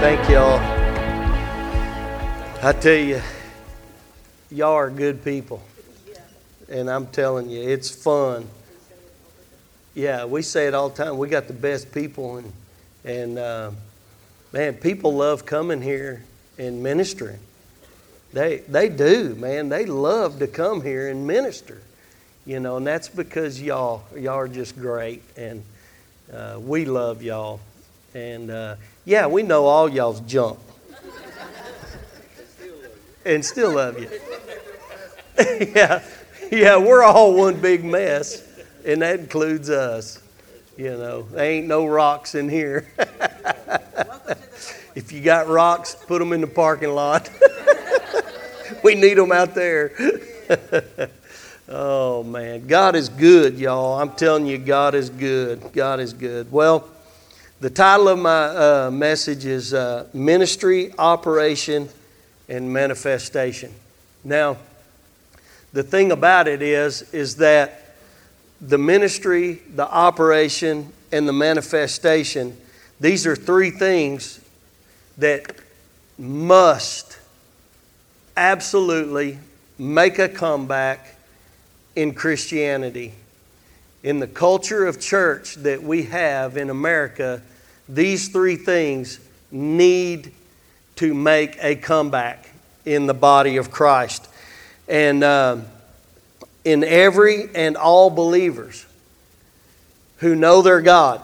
[0.00, 0.60] Thank y'all.
[2.62, 3.20] I tell you,
[4.48, 5.60] y'all are good people.
[6.68, 8.46] And I'm telling you, it's fun.
[9.96, 11.18] Yeah, we say it all the time.
[11.18, 12.52] We got the best people, and,
[13.04, 13.70] and uh,
[14.52, 16.22] man, people love coming here
[16.58, 17.40] and ministering.
[18.32, 19.68] They, they do, man.
[19.68, 21.82] They love to come here and minister,
[22.46, 25.64] you know, and that's because y'all, y'all are just great, and
[26.32, 27.58] uh, we love y'all.
[28.18, 30.58] And uh, yeah, we know all y'all's junk,
[33.24, 34.10] and still love you.
[35.72, 36.02] yeah,
[36.50, 38.42] yeah, we're all one big mess,
[38.84, 40.20] and that includes us.
[40.76, 42.88] You know, there ain't no rocks in here.
[44.96, 47.30] if you got rocks, put them in the parking lot.
[48.82, 49.92] we need them out there.
[51.68, 52.66] oh, man.
[52.66, 54.00] God is good, y'all.
[54.00, 55.72] I'm telling you, God is good.
[55.72, 56.50] God is good.
[56.50, 56.88] Well,
[57.60, 61.88] the title of my uh, message is uh, Ministry, Operation,
[62.48, 63.74] and Manifestation.
[64.22, 64.58] Now,
[65.72, 67.96] the thing about it is, is that
[68.60, 72.56] the ministry, the operation, and the manifestation,
[73.00, 74.40] these are three things
[75.18, 75.56] that
[76.16, 77.18] must
[78.36, 79.38] absolutely
[79.78, 81.16] make a comeback
[81.96, 83.14] in Christianity.
[84.02, 87.42] In the culture of church that we have in America,
[87.88, 89.18] these three things
[89.50, 90.32] need
[90.96, 92.48] to make a comeback
[92.84, 94.28] in the body of Christ.
[94.88, 95.58] And uh,
[96.64, 98.86] in every and all believers
[100.18, 101.20] who know their God,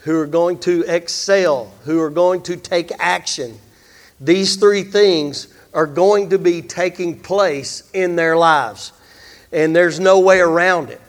[0.00, 3.58] who are going to excel, who are going to take action,
[4.20, 8.92] these three things are going to be taking place in their lives.
[9.52, 11.00] And there's no way around it.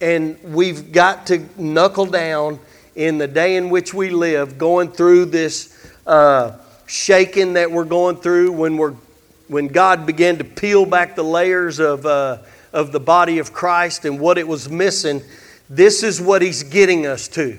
[0.00, 2.58] And we've got to knuckle down
[2.94, 6.56] in the day in which we live, going through this uh,
[6.86, 8.94] shaking that we're going through when we're
[9.48, 12.38] when God began to peel back the layers of, uh,
[12.72, 15.22] of the body of Christ and what it was missing,
[15.68, 17.58] this is what He's getting us to.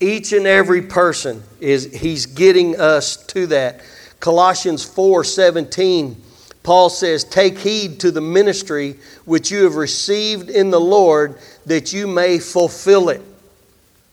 [0.00, 3.80] Each and every person is He's getting us to that.
[4.20, 6.22] Colossians 4 17,
[6.62, 11.92] Paul says, Take heed to the ministry which you have received in the Lord, that
[11.92, 13.22] you may fulfill it.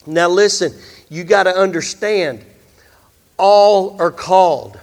[0.05, 0.73] Now, listen,
[1.09, 2.43] you got to understand,
[3.37, 4.79] all are called.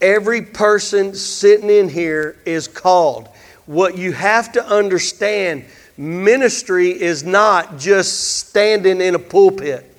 [0.00, 3.28] Every person sitting in here is called.
[3.66, 5.64] What you have to understand
[5.96, 9.90] ministry is not just standing in a pulpit,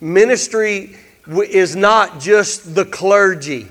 [0.00, 3.68] ministry is not just the clergy.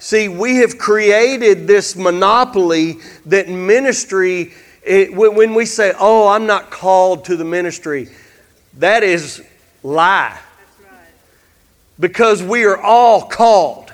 [0.00, 6.70] See, we have created this monopoly that ministry, it, when we say, oh, I'm not
[6.70, 8.08] called to the ministry,
[8.78, 9.44] that is
[9.82, 10.38] lie.
[12.00, 13.92] Because we are all called.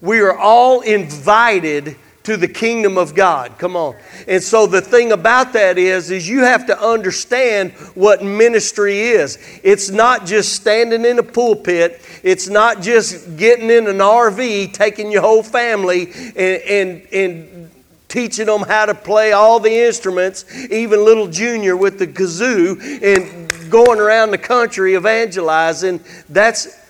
[0.00, 3.58] We are all invited to the kingdom of God.
[3.58, 3.96] Come on.
[4.26, 9.38] And so the thing about that is is you have to understand what ministry is.
[9.62, 15.12] It's not just standing in a pulpit, it's not just getting in an RV, taking
[15.12, 17.70] your whole family and and, and
[18.08, 23.70] teaching them how to play all the instruments, even little junior with the kazoo and
[23.70, 26.00] going around the country evangelizing.
[26.28, 26.80] That's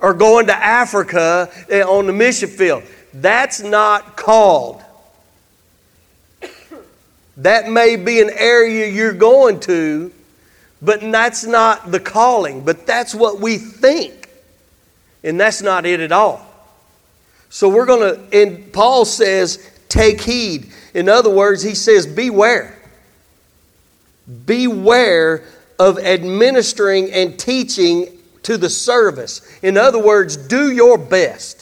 [0.00, 2.82] or going to Africa eh, on the mission field.
[3.14, 4.82] That's not called.
[7.38, 10.12] That may be an area you're going to,
[10.80, 12.64] but that's not the calling.
[12.64, 14.28] But that's what we think.
[15.24, 16.46] And that's not it at all.
[17.48, 20.72] So we're going to, and Paul says, take heed.
[20.94, 22.78] In other words, he says, beware.
[24.46, 25.44] Beware
[25.78, 29.42] of administering and teaching to the service.
[29.62, 31.61] In other words, do your best.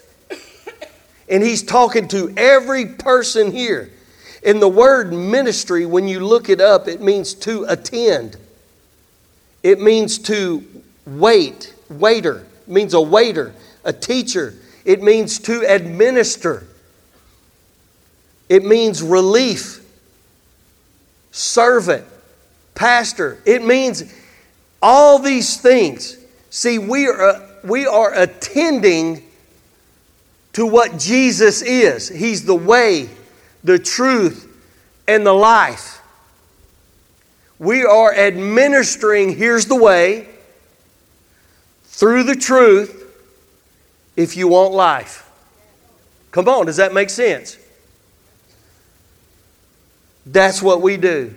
[1.31, 3.91] And he's talking to every person here.
[4.43, 8.37] In the word ministry, when you look it up, it means to attend.
[9.63, 10.67] It means to
[11.07, 12.47] wait, waiter.
[12.67, 13.55] It means a waiter,
[13.85, 14.55] a teacher.
[14.85, 16.67] It means to administer.
[18.49, 19.85] It means relief,
[21.31, 22.05] servant,
[22.75, 23.41] pastor.
[23.45, 24.13] It means
[24.83, 26.17] all these things.
[26.49, 29.30] See, we are, we are attending
[30.55, 32.09] to what Jesus is.
[32.09, 33.09] He's the way,
[33.63, 34.47] the truth,
[35.07, 36.01] and the life.
[37.59, 40.29] We are administering, here's the way,
[41.85, 42.97] through the truth,
[44.17, 45.31] if you want life.
[46.31, 47.59] Come on, does that make sense?
[50.27, 51.35] That's what we do.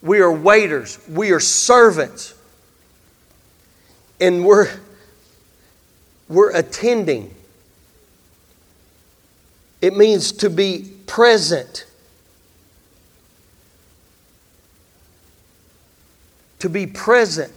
[0.00, 2.34] We are waiters, we are servants
[4.22, 4.70] and we're
[6.28, 7.34] we're attending.
[9.82, 11.86] It means to be present.
[16.60, 17.52] To be present.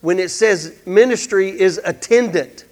[0.00, 2.64] When it says ministry is attendant,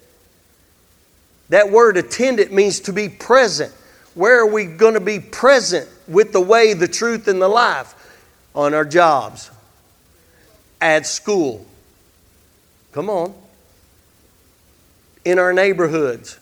[1.49, 3.73] that word attendant means to be present.
[4.15, 7.93] Where are we going to be present with the way, the truth, and the life?
[8.55, 9.51] On our jobs,
[10.81, 11.67] at school.
[12.93, 13.35] Come on.
[15.25, 16.39] In our neighborhoods,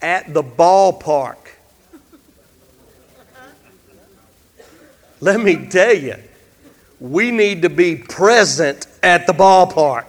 [0.00, 1.36] at the ballpark.
[5.20, 6.14] Let me tell you,
[7.00, 10.04] we need to be present at the ballpark.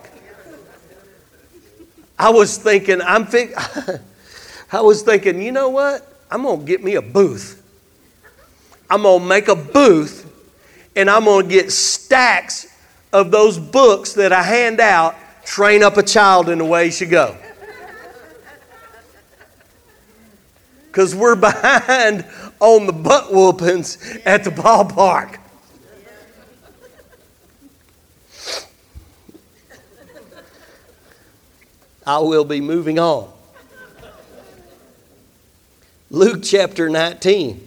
[2.17, 3.53] I was thinking, I'm think,
[4.71, 6.05] I was thinking, you know what?
[6.29, 7.55] I'm gonna get me a booth.
[8.89, 10.25] I'm gonna make a booth
[10.95, 12.67] and I'm gonna get stacks
[13.13, 15.15] of those books that I hand out,
[15.45, 17.35] train up a child in the way he should go.
[20.99, 22.25] Because we're behind
[22.59, 25.39] on the butt whoopings at the ballpark.
[32.05, 33.31] I will be moving on.
[36.09, 37.65] Luke chapter 19.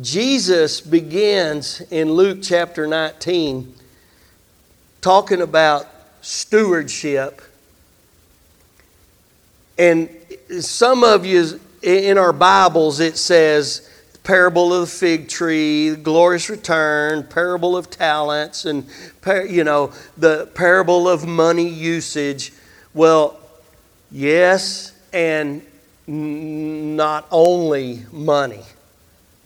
[0.00, 3.74] Jesus begins in Luke chapter 19
[5.00, 5.88] talking about
[6.20, 7.42] stewardship.
[9.76, 10.08] And
[10.58, 13.88] some of you, in our Bibles, it says
[14.24, 18.86] parable of the fig tree, glorious return, parable of talents, and
[19.48, 22.52] you know the parable of money usage.
[22.92, 23.38] Well,
[24.10, 25.62] yes, and
[26.06, 28.64] not only money.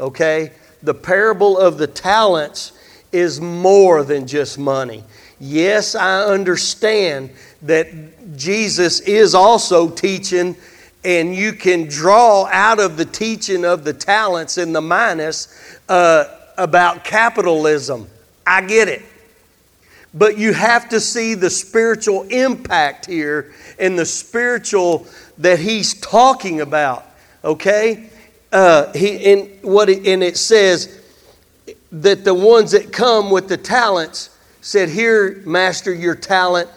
[0.00, 0.52] Okay,
[0.82, 2.72] the parable of the talents
[3.12, 5.04] is more than just money.
[5.38, 7.30] Yes, I understand
[7.62, 10.56] that Jesus is also teaching
[11.04, 16.24] and you can draw out of the teaching of the talents and the minas uh,
[16.56, 18.08] about capitalism.
[18.46, 19.02] I get it.
[20.14, 25.06] But you have to see the spiritual impact here and the spiritual
[25.38, 27.04] that he's talking about.
[27.42, 28.08] Okay?
[28.52, 31.00] Uh, he, in what he, and it says
[31.90, 34.30] that the ones that come with the talents
[34.60, 36.70] said, Here, Master, your talent.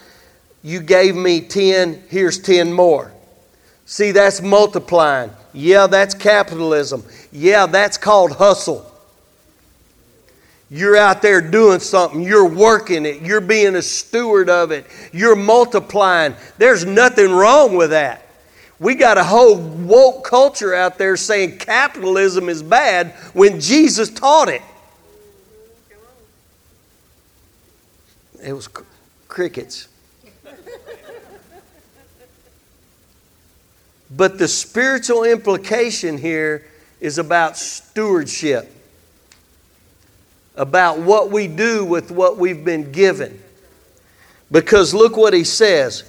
[0.64, 3.14] You gave me 10, here's 10 more.
[3.88, 5.32] See, that's multiplying.
[5.54, 7.06] Yeah, that's capitalism.
[7.32, 8.86] Yeah, that's called hustle.
[10.70, 12.22] You're out there doing something.
[12.22, 13.22] You're working it.
[13.22, 14.86] You're being a steward of it.
[15.14, 16.36] You're multiplying.
[16.58, 18.28] There's nothing wrong with that.
[18.78, 24.50] We got a whole woke culture out there saying capitalism is bad when Jesus taught
[24.50, 24.62] it.
[28.44, 28.68] It was
[29.30, 29.88] crickets.
[34.18, 36.66] But the spiritual implication here
[37.00, 38.74] is about stewardship,
[40.56, 43.40] about what we do with what we've been given.
[44.52, 46.04] Because look what he says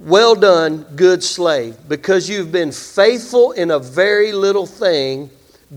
[0.00, 5.28] Well done, good slave, because you've been faithful in a very little thing,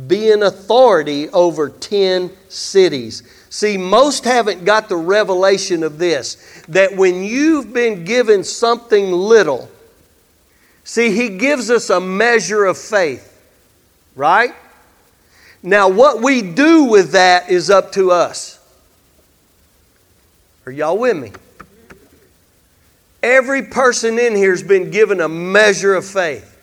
[0.08, 3.24] be an authority over 10 cities.
[3.50, 9.70] See, most haven't got the revelation of this that when you've been given something little,
[10.88, 13.46] See, he gives us a measure of faith,
[14.16, 14.56] right?
[15.62, 18.58] Now, what we do with that is up to us.
[20.66, 21.34] Are y'all with me?
[23.22, 26.58] Every person in here has been given a measure of faith.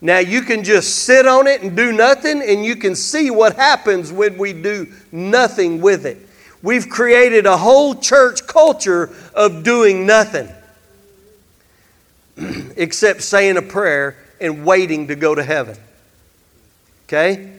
[0.00, 3.56] Now, you can just sit on it and do nothing, and you can see what
[3.56, 6.18] happens when we do nothing with it.
[6.62, 10.48] We've created a whole church culture of doing nothing.
[12.76, 15.76] except saying a prayer and waiting to go to heaven.
[17.06, 17.50] Okay?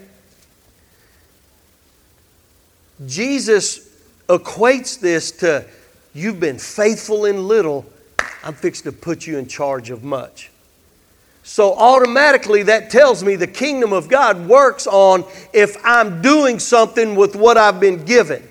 [3.06, 3.90] Jesus
[4.28, 5.66] equates this to
[6.14, 7.86] you've been faithful in little,
[8.44, 10.52] I'm fixed to put you in charge of much.
[11.44, 17.16] So automatically that tells me the kingdom of God works on if I'm doing something
[17.16, 18.48] with what I've been given.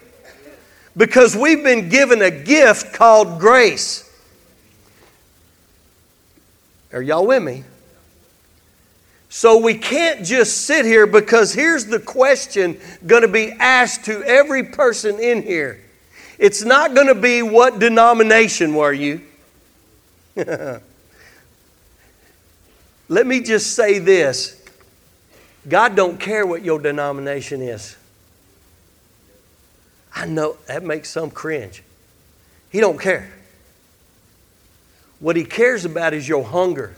[0.97, 4.08] Because we've been given a gift called grace.
[6.92, 7.64] Are y'all with me?
[9.28, 14.23] So we can't just sit here because here's the question going to be asked to
[14.25, 15.83] every person in here.
[16.38, 19.21] It's not going to be what denomination were you?
[20.37, 20.80] Let
[23.26, 24.54] me just say this.
[25.68, 27.97] God don't care what your denomination is.
[30.14, 31.83] I know that makes some cringe.
[32.71, 33.33] He don't care.
[35.21, 36.97] What he cares about is your hunger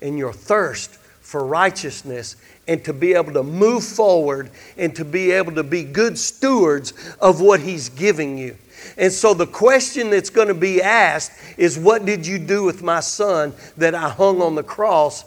[0.00, 2.36] and your thirst for righteousness
[2.68, 6.92] and to be able to move forward and to be able to be good stewards
[7.20, 8.56] of what he's giving you.
[8.96, 12.82] And so the question that's going to be asked is what did you do with
[12.82, 15.24] my son that I hung on the cross?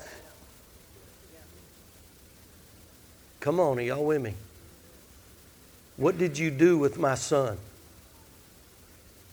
[3.40, 4.34] Come on, y'all with me?
[5.98, 7.58] What did you do with my son?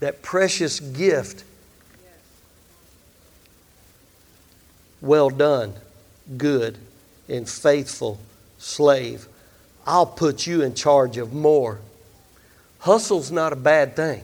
[0.00, 1.44] That precious gift.
[5.02, 5.74] Well done,
[6.36, 6.78] good
[7.28, 8.20] and faithful
[8.58, 9.26] slave.
[9.84, 11.80] I'll put you in charge of more.
[12.78, 14.22] Hustle's not a bad thing.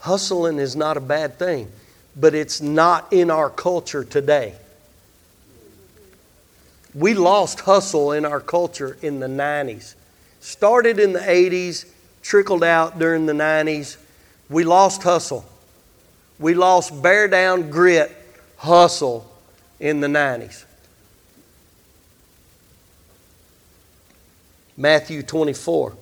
[0.00, 1.70] Hustling is not a bad thing,
[2.16, 4.56] but it's not in our culture today.
[6.92, 9.94] We lost hustle in our culture in the 90s.
[10.40, 11.88] Started in the 80s,
[12.20, 13.96] trickled out during the 90s.
[14.48, 15.44] We lost hustle.
[16.40, 18.10] We lost bear down grit,
[18.56, 19.30] hustle
[19.78, 20.64] in the 90s.
[24.76, 25.94] Matthew 24.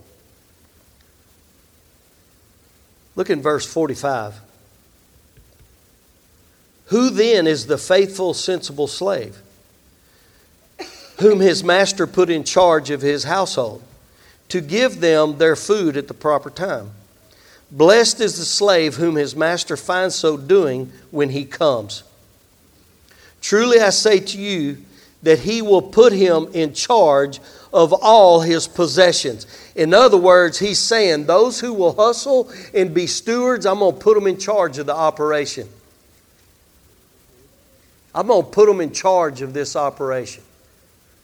[3.16, 4.40] Look in verse 45.
[6.86, 9.38] Who then is the faithful, sensible slave,
[11.20, 13.82] whom his master put in charge of his household,
[14.48, 16.90] to give them their food at the proper time?
[17.70, 22.02] Blessed is the slave whom his master finds so doing when he comes.
[23.44, 24.78] Truly I say to you
[25.22, 27.40] that he will put him in charge
[27.74, 29.46] of all his possessions.
[29.74, 34.00] In other words, he's saying those who will hustle and be stewards, I'm going to
[34.00, 35.68] put them in charge of the operation.
[38.14, 40.42] I'm going to put them in charge of this operation,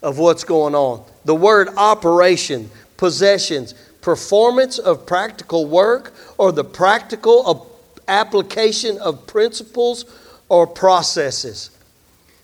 [0.03, 1.03] of what's going on.
[1.25, 3.73] The word operation, possessions,
[4.03, 7.67] performance of practical work, or the practical
[8.07, 10.05] application of principles
[10.51, 11.71] or processes.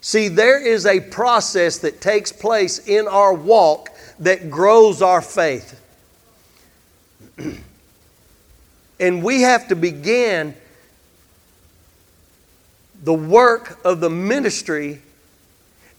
[0.01, 5.81] See, there is a process that takes place in our walk that grows our faith.
[9.01, 10.55] and we have to begin
[13.03, 15.01] the work of the ministry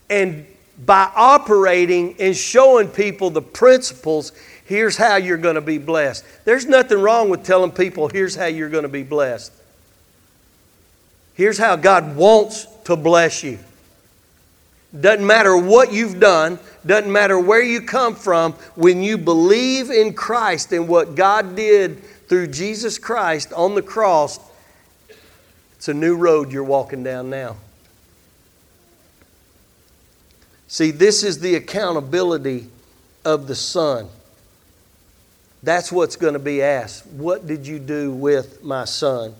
[0.09, 0.45] and
[0.85, 4.31] by operating and showing people the principles,
[4.65, 6.23] here's how you're going to be blessed.
[6.45, 9.51] There's nothing wrong with telling people, here's how you're going to be blessed.
[11.33, 13.59] Here's how God wants to bless you.
[14.99, 20.13] Doesn't matter what you've done, doesn't matter where you come from, when you believe in
[20.13, 24.39] Christ and what God did through Jesus Christ on the cross,
[25.75, 27.57] it's a new road you're walking down now.
[30.67, 32.67] See, this is the accountability
[33.23, 34.09] of the Son.
[35.63, 37.05] That's what's going to be asked.
[37.07, 39.33] What did you do with my son?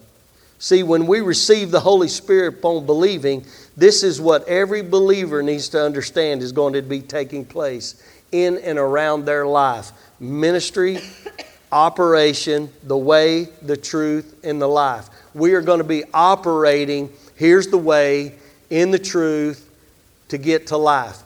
[0.60, 3.46] See, when we receive the Holy Spirit upon believing,
[3.78, 8.58] this is what every believer needs to understand is going to be taking place in
[8.58, 11.00] and around their life ministry,
[11.72, 15.10] operation, the way, the truth, and the life.
[15.36, 18.34] We are going to be operating, here's the way,
[18.72, 19.70] in the truth
[20.30, 21.22] to get to life.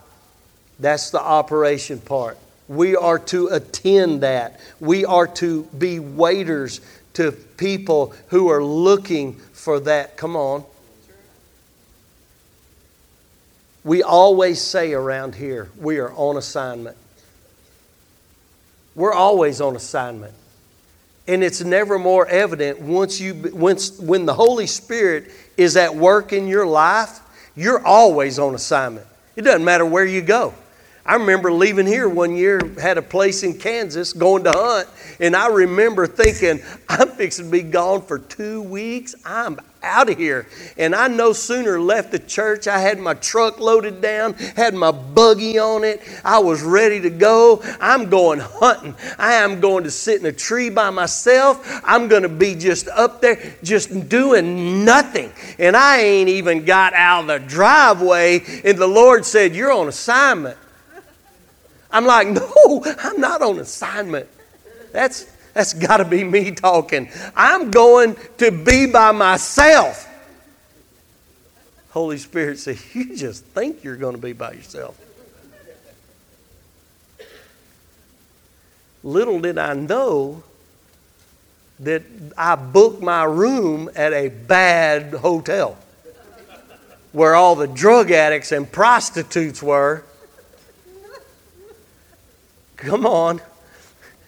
[0.78, 2.38] That's the operation part.
[2.68, 4.60] We are to attend that.
[4.78, 6.80] We are to be waiters
[7.14, 10.16] to people who are looking for that.
[10.16, 10.64] Come on.
[13.84, 16.96] We always say around here, we are on assignment.
[18.94, 20.34] We're always on assignment.
[21.26, 26.32] And it's never more evident once you once when the Holy Spirit is at work
[26.32, 27.20] in your life,
[27.56, 29.06] you're always on assignment.
[29.36, 30.54] It doesn't matter where you go.
[31.04, 35.34] I remember leaving here one year, had a place in Kansas going to hunt, and
[35.34, 39.16] I remember thinking, I'm fixing to be gone for two weeks.
[39.24, 40.46] I'm out of here.
[40.78, 44.92] And I no sooner left the church, I had my truck loaded down, had my
[44.92, 46.02] buggy on it.
[46.24, 47.60] I was ready to go.
[47.80, 48.94] I'm going hunting.
[49.18, 51.80] I am going to sit in a tree by myself.
[51.84, 55.32] I'm going to be just up there, just doing nothing.
[55.58, 59.88] And I ain't even got out of the driveway, and the Lord said, You're on
[59.88, 60.58] assignment.
[61.92, 64.28] I'm like, no, I'm not on assignment.
[64.92, 67.10] That's, that's got to be me talking.
[67.36, 70.08] I'm going to be by myself.
[71.90, 74.98] Holy Spirit said, You just think you're going to be by yourself.
[79.04, 80.44] Little did I know
[81.80, 82.02] that
[82.38, 85.76] I booked my room at a bad hotel
[87.10, 90.04] where all the drug addicts and prostitutes were
[92.82, 93.40] Come on.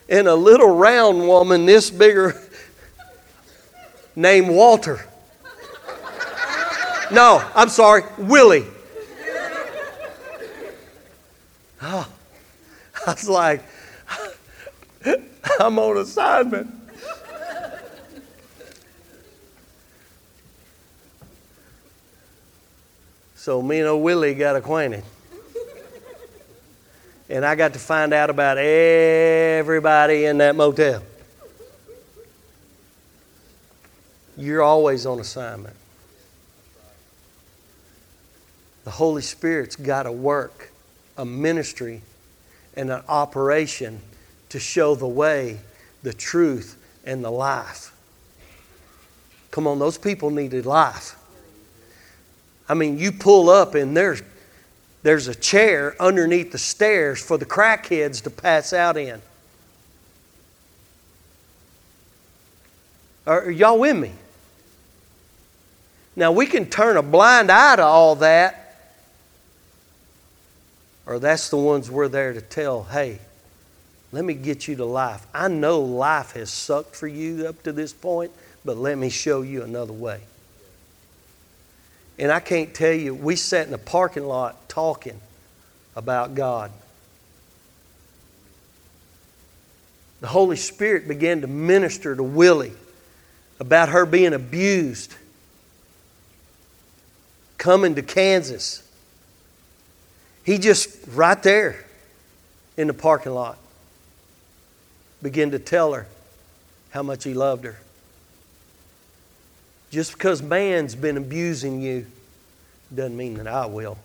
[0.09, 2.41] And a little round woman this bigger.
[4.17, 5.05] named Walter.
[7.11, 8.65] No, I'm sorry, Willie.
[11.83, 12.09] Oh,
[13.07, 13.63] I was like,
[15.61, 16.71] I'm on assignment.
[23.37, 25.05] So me and old Willie got acquainted.
[27.35, 31.03] And I got to find out about everybody in that motel.
[34.37, 35.75] You're always on assignment.
[38.85, 40.71] The Holy Spirit's got to work
[41.19, 42.03] a ministry
[42.76, 44.00] and an operation
[44.50, 45.59] to show the way,
[46.05, 47.93] the truth, and the life.
[49.50, 51.17] Come on, those people needed life.
[52.69, 54.23] I mean, you pull up and there's,
[55.05, 59.21] there's a chair underneath the stairs for the crackheads to pass out in.
[63.27, 64.13] Are, y'all with me?
[66.17, 68.95] Now, we can turn a blind eye to all that,
[71.05, 73.19] or that's the ones we're there to tell, hey,
[74.11, 75.27] let me get you to life.
[75.35, 78.33] I know life has sucked for you up to this point,
[78.65, 80.23] but let me show you another way.
[82.19, 85.21] And I can't tell you, we sat in a parking lot talking
[85.95, 86.73] about God.
[90.21, 92.73] The Holy Spirit began to minister to Willie
[93.61, 95.14] about her being abused,
[97.57, 98.83] coming to Kansas.
[100.43, 101.85] He just, right there
[102.76, 103.59] in the parking lot,
[105.23, 106.07] began to tell her
[106.90, 107.76] how much he loved her.
[109.90, 112.07] Just because man's been abusing you
[112.93, 113.97] doesn't mean that I will.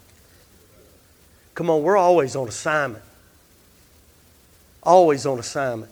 [1.55, 3.03] Come on, we're always on assignment.
[4.83, 5.91] Always on assignment.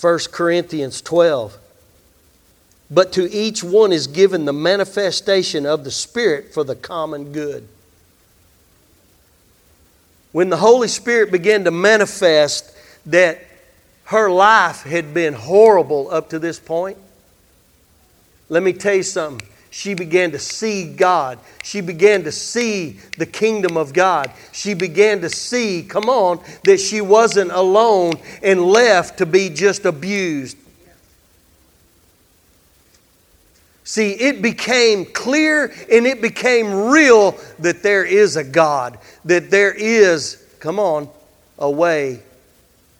[0.00, 1.56] 1 Corinthians 12.
[2.90, 7.68] But to each one is given the manifestation of the Spirit for the common good.
[10.32, 12.74] When the Holy Spirit began to manifest
[13.06, 13.44] that
[14.04, 16.98] her life had been horrible up to this point.
[18.48, 19.48] Let me tell you something.
[19.72, 21.38] She began to see God.
[21.64, 24.30] She began to see the kingdom of God.
[24.52, 29.86] She began to see, come on, that she wasn't alone and left to be just
[29.86, 30.58] abused.
[33.82, 39.72] See, it became clear and it became real that there is a God, that there
[39.72, 41.08] is, come on,
[41.58, 42.20] a way,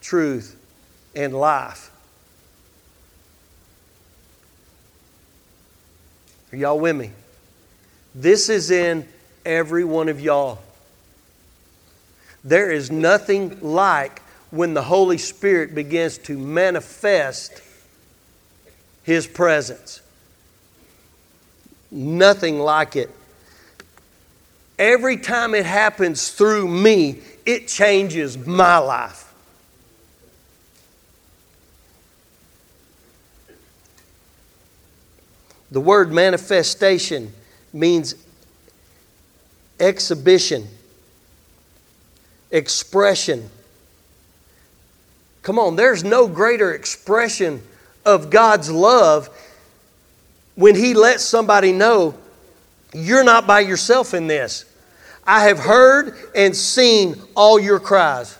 [0.00, 0.56] truth,
[1.14, 1.91] and life.
[6.53, 7.11] Are y'all with me?
[8.15, 9.09] This is in
[9.45, 10.59] every one of y'all.
[12.45, 17.62] There is nothing like when the Holy Spirit begins to manifest
[19.03, 20.03] His presence.
[21.91, 23.11] Nothing like it.
[24.79, 29.21] Every time it happens through me, it changes my life.
[35.72, 37.32] The word manifestation
[37.72, 38.14] means
[39.80, 40.68] exhibition,
[42.50, 43.48] expression.
[45.40, 47.62] Come on, there's no greater expression
[48.04, 49.30] of God's love
[50.56, 52.14] when He lets somebody know
[52.92, 54.66] you're not by yourself in this.
[55.26, 58.37] I have heard and seen all your cries.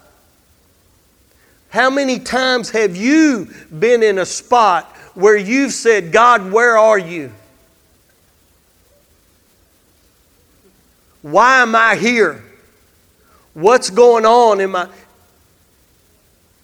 [1.71, 6.99] How many times have you been in a spot where you've said, God, where are
[6.99, 7.33] you?
[11.23, 12.43] Why am I here?
[13.55, 14.89] What's going on in my.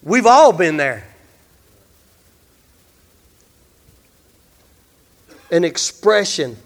[0.03, 1.05] We've all been there.
[5.51, 6.57] An expression,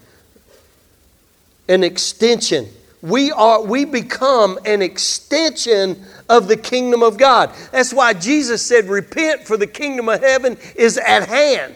[1.67, 2.67] an extension.
[3.03, 7.51] We, are, we become an extension of the kingdom of God.
[7.73, 11.75] That's why Jesus said, Repent, for the kingdom of heaven is at hand.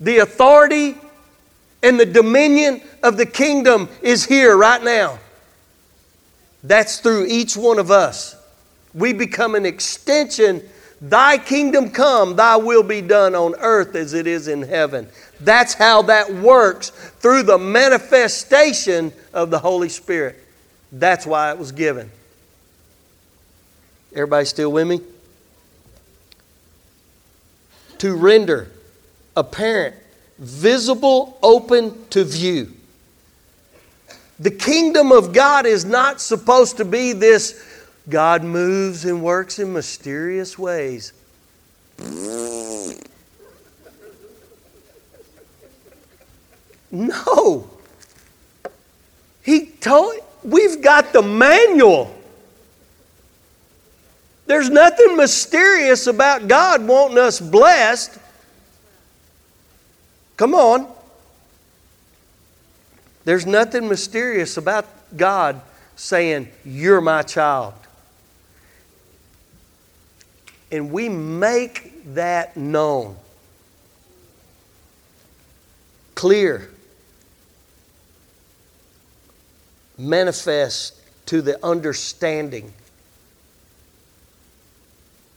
[0.00, 0.96] The authority
[1.80, 5.20] and the dominion of the kingdom is here right now.
[6.64, 8.34] That's through each one of us.
[8.94, 10.60] We become an extension.
[11.00, 15.06] Thy kingdom come, thy will be done on earth as it is in heaven.
[15.44, 20.38] That's how that works through the manifestation of the Holy Spirit.
[20.92, 22.10] That's why it was given.
[24.12, 25.00] Everybody still with me?
[27.98, 28.70] To render
[29.36, 29.96] apparent,
[30.38, 32.72] visible, open to view.
[34.38, 37.64] The kingdom of God is not supposed to be this
[38.08, 41.12] God moves and works in mysterious ways.
[46.92, 47.68] No.
[49.42, 52.14] He told, we've got the manual.
[54.46, 58.18] There's nothing mysterious about God wanting us blessed.
[60.36, 60.86] Come on.
[63.24, 65.60] There's nothing mysterious about God
[65.96, 67.74] saying, You're my child.
[70.70, 73.16] And we make that known,
[76.14, 76.68] clear,
[80.08, 80.94] manifest
[81.26, 82.72] to the understanding.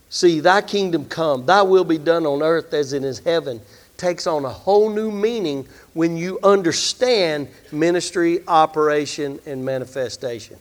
[0.10, 3.62] See, thy kingdom come, thy will be done on earth as it is heaven
[3.98, 10.58] takes on a whole new meaning when you understand ministry, operation, and manifestation.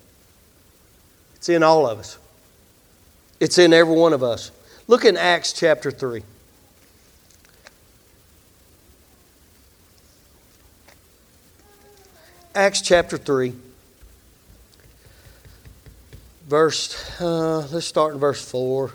[1.36, 2.18] It's in all of us,
[3.40, 4.50] it's in every one of us.
[4.86, 6.22] Look in Acts chapter 3.
[12.54, 13.52] Acts chapter 3,
[16.46, 18.92] verse, uh, let's start in verse 4.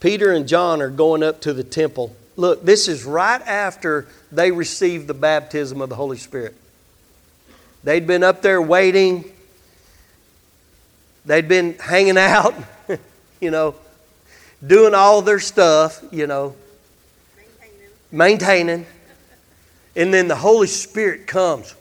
[0.00, 2.14] Peter and John are going up to the temple.
[2.36, 6.56] Look, this is right after they received the baptism of the Holy Spirit.
[7.84, 9.24] They'd been up there waiting,
[11.24, 12.54] they'd been hanging out,
[13.40, 13.76] you know,
[14.64, 16.56] doing all their stuff, you know,
[18.10, 18.80] maintaining.
[18.80, 18.86] maintaining.
[19.94, 21.74] And then the Holy Spirit comes,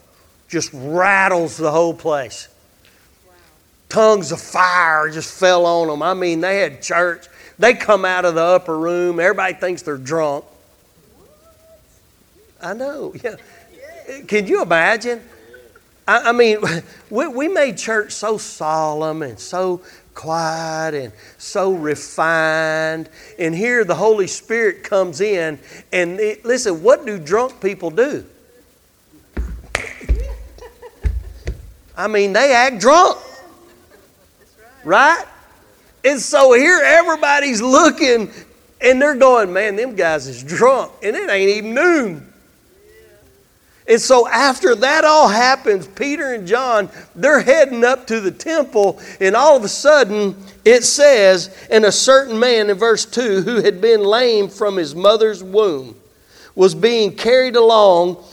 [0.52, 2.50] just rattles the whole place.
[3.26, 3.34] Wow.
[3.90, 6.04] Tongues of fire just fell on them.
[6.04, 7.28] I mean, they had church
[7.62, 9.20] they come out of the upper room.
[9.20, 10.46] Everybody thinks they're drunk.
[12.62, 13.14] I know.
[13.24, 13.36] Yeah.
[14.28, 15.22] Can you imagine?
[16.06, 16.58] I, I mean,
[17.10, 19.82] we, we made church so solemn and so
[20.16, 23.10] quiet and so refined.
[23.40, 25.60] And here the Holy Spirit comes in.
[25.94, 28.26] And it, listen, what do drunk people do?
[32.02, 33.20] I mean, they act drunk.
[34.84, 35.24] Right?
[36.04, 38.32] And so here everybody's looking
[38.82, 40.92] and they're going, man, them guys is drunk.
[41.04, 42.34] And it ain't even noon.
[43.88, 49.02] And so after that all happens, Peter and John, they're heading up to the temple,
[49.20, 53.62] and all of a sudden it says, and a certain man in verse 2 who
[53.62, 55.96] had been lame from his mother's womb
[56.56, 58.24] was being carried along,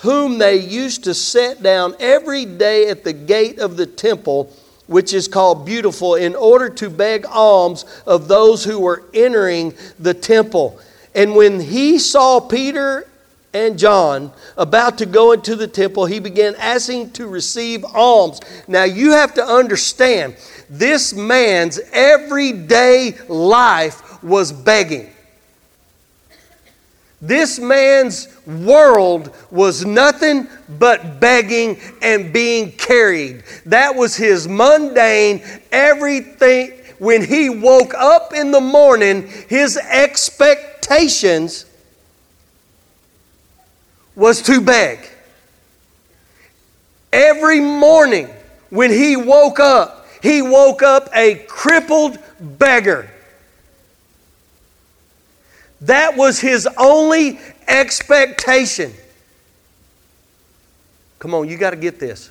[0.00, 4.52] whom they used to set down every day at the gate of the temple
[4.88, 10.14] which is called Beautiful, in order to beg alms of those who were entering the
[10.14, 10.80] temple.
[11.14, 13.06] And when he saw Peter
[13.52, 18.40] and John about to go into the temple, he began asking to receive alms.
[18.66, 20.36] Now you have to understand,
[20.70, 25.10] this man's everyday life was begging.
[27.20, 30.46] This man's world was nothing
[30.78, 33.42] but begging and being carried.
[33.66, 36.74] That was his mundane, everything.
[36.98, 41.64] When he woke up in the morning, his expectations
[44.14, 44.98] was to beg.
[47.12, 48.28] Every morning
[48.70, 53.10] when he woke up, he woke up a crippled beggar.
[55.82, 58.92] That was his only expectation.
[61.18, 62.30] Come on, you got to get this.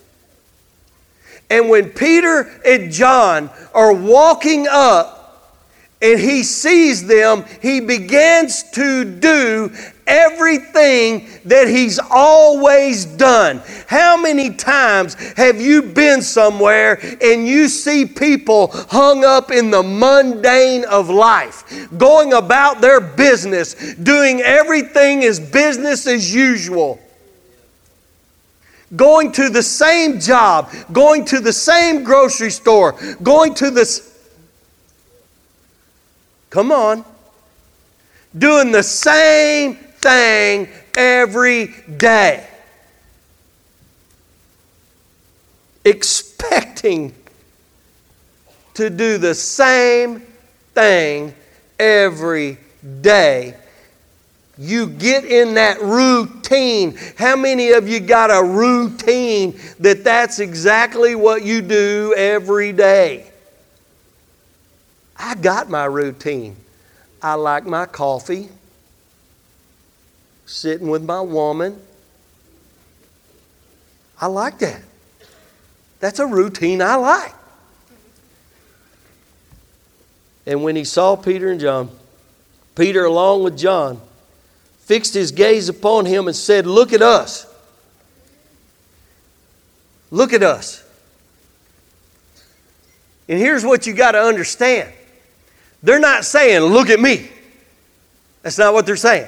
[1.50, 5.58] And when Peter and John are walking up
[6.02, 9.72] and he sees them, he begins to do
[10.08, 13.62] everything that he's always done.
[13.88, 19.84] How many times have you been somewhere and you see people hung up in the
[19.84, 27.00] mundane of life, going about their business, doing everything as business as usual?
[28.96, 34.02] Going to the same job, going to the same grocery store, going to the.
[36.50, 37.04] Come on.
[38.38, 41.68] Doing the same thing every
[41.98, 42.48] day.
[45.84, 47.14] Expecting
[48.76, 50.22] to do the same
[50.74, 51.34] thing
[51.78, 52.58] every
[53.02, 53.56] day.
[54.58, 56.98] You get in that routine.
[57.18, 63.30] How many of you got a routine that that's exactly what you do every day?
[65.18, 66.56] I got my routine.
[67.22, 68.50] I like my coffee
[70.48, 71.80] sitting with my woman.
[74.20, 74.82] I like that.
[76.00, 77.34] That's a routine I like.
[80.48, 81.92] And when he saw Peter and John
[82.78, 84.00] Peter, along with John,
[84.82, 87.48] fixed his gaze upon him and said, Look at us.
[90.12, 90.84] Look at us.
[93.28, 94.94] And here's what you got to understand
[95.82, 97.30] they're not saying, Look at me.
[98.44, 99.28] That's not what they're saying.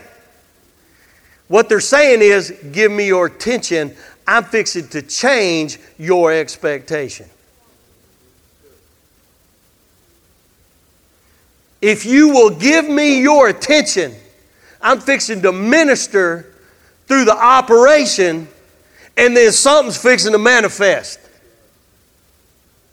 [1.50, 3.94] What they're saying is, Give me your attention.
[4.26, 7.28] I'm fixing to change your expectation.
[11.82, 14.14] If you will give me your attention,
[14.82, 16.54] I'm fixing to minister
[17.08, 18.48] through the operation,
[19.18, 21.20] and then something's fixing to manifest.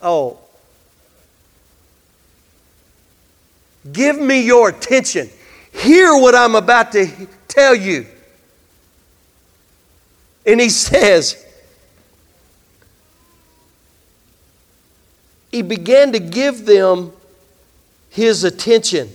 [0.00, 0.38] Oh.
[3.92, 5.28] Give me your attention.
[5.72, 8.06] Hear what I'm about to tell you.
[10.46, 11.44] And he says,
[15.50, 17.12] he began to give them
[18.10, 19.10] his attention.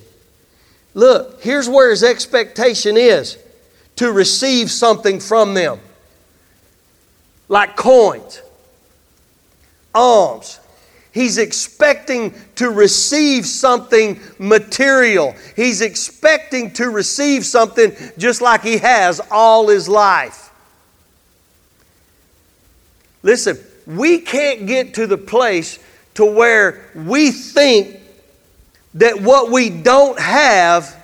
[0.94, 3.38] Look, here's where his expectation is
[3.96, 5.80] to receive something from them
[7.48, 8.42] like coins,
[9.94, 10.60] alms.
[11.14, 15.36] He's expecting to receive something material.
[15.58, 20.51] He's expecting to receive something just like he has all his life.
[23.24, 25.80] Listen, we can't get to the place
[26.16, 28.00] to where we think
[28.96, 30.98] that what we don't have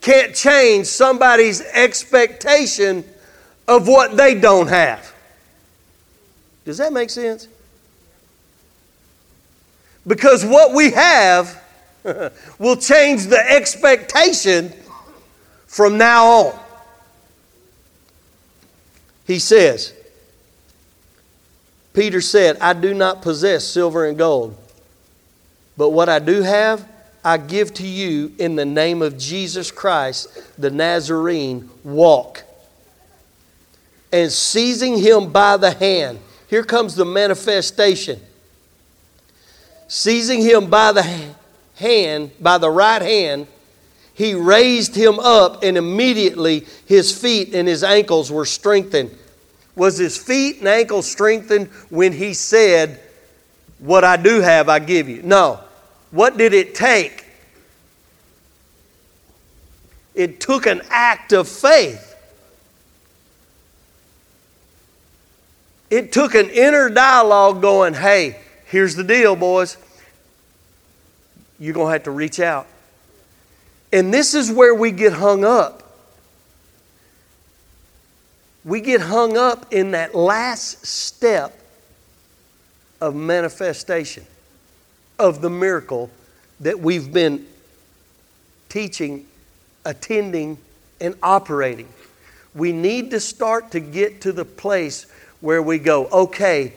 [0.00, 3.04] can't change somebody's expectation
[3.66, 5.14] of what they don't have.
[6.64, 7.48] Does that make sense?
[10.06, 11.62] Because what we have
[12.58, 14.72] will change the expectation
[15.66, 16.63] from now on.
[19.26, 19.92] He says,
[21.92, 24.56] Peter said, I do not possess silver and gold
[25.76, 26.88] but what I do have,
[27.24, 32.44] I give to you in the name of Jesus Christ, the Nazarene, walk.
[34.12, 38.20] And seizing him by the hand, here comes the manifestation.
[39.88, 41.34] Seizing him by the
[41.76, 43.48] hand, by the right hand,
[44.14, 49.16] he raised him up, and immediately his feet and his ankles were strengthened.
[49.76, 53.00] Was his feet and ankles strengthened when he said,
[53.80, 55.22] What I do have, I give you?
[55.22, 55.60] No.
[56.12, 57.24] What did it take?
[60.14, 62.14] It took an act of faith.
[65.90, 69.76] It took an inner dialogue going, hey, here's the deal, boys.
[71.58, 72.66] You're going to have to reach out.
[73.94, 75.84] And this is where we get hung up.
[78.64, 81.56] We get hung up in that last step
[83.00, 84.26] of manifestation
[85.16, 86.10] of the miracle
[86.58, 87.46] that we've been
[88.68, 89.26] teaching,
[89.84, 90.58] attending,
[91.00, 91.88] and operating.
[92.52, 95.06] We need to start to get to the place
[95.40, 96.72] where we go, okay,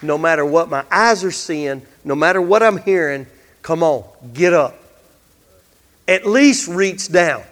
[0.00, 3.26] no matter what my eyes are seeing, no matter what I'm hearing,
[3.60, 4.83] come on, get up.
[6.06, 7.42] At least reach down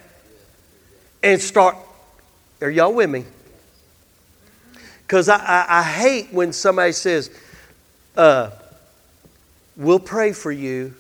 [1.23, 1.77] and start.
[2.61, 3.25] Are y'all with me?
[5.03, 7.31] Because I, I, I, hate when somebody says,
[8.17, 8.51] uh,
[9.77, 10.95] We'll pray for you,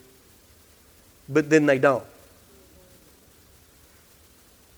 [1.29, 2.05] but then they don't.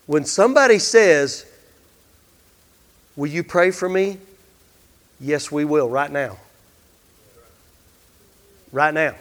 [0.05, 1.45] When somebody says,
[3.15, 4.17] Will you pray for me?
[5.19, 6.37] Yes, we will, right now.
[8.73, 9.15] Right now.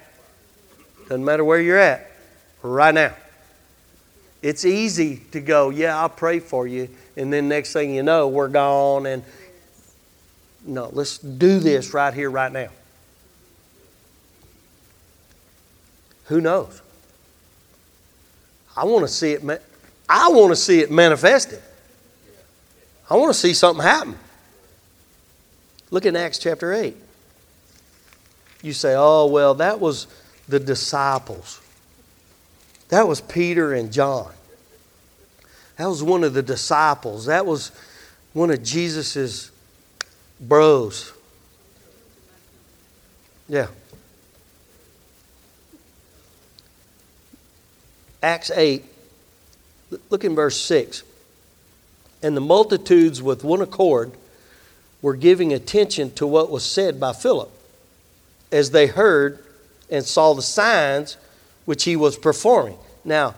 [1.04, 2.10] Doesn't matter where you're at,
[2.62, 3.14] right now.
[4.44, 6.90] It's easy to go, Yeah, I'll pray for you.
[7.16, 9.06] And then next thing you know, we're gone.
[9.06, 9.24] And
[10.66, 12.68] no, let's do this right here, right now.
[16.26, 16.82] Who knows?
[18.76, 19.62] I want to see it.
[20.10, 21.62] I want to see it manifested.
[23.08, 24.18] I want to see something happen.
[25.90, 26.94] Look in Acts chapter 8.
[28.60, 30.06] You say, oh, well, that was
[30.48, 31.62] the disciples.
[32.94, 34.30] That was Peter and John.
[35.78, 37.26] That was one of the disciples.
[37.26, 37.72] That was
[38.34, 39.50] one of Jesus's
[40.40, 41.12] bros.
[43.48, 43.66] Yeah.
[48.22, 48.84] Acts 8,
[50.08, 51.02] look in verse 6.
[52.22, 54.12] And the multitudes with one accord
[55.02, 57.50] were giving attention to what was said by Philip
[58.52, 59.44] as they heard
[59.90, 61.16] and saw the signs
[61.64, 62.78] which he was performing.
[63.04, 63.34] Now,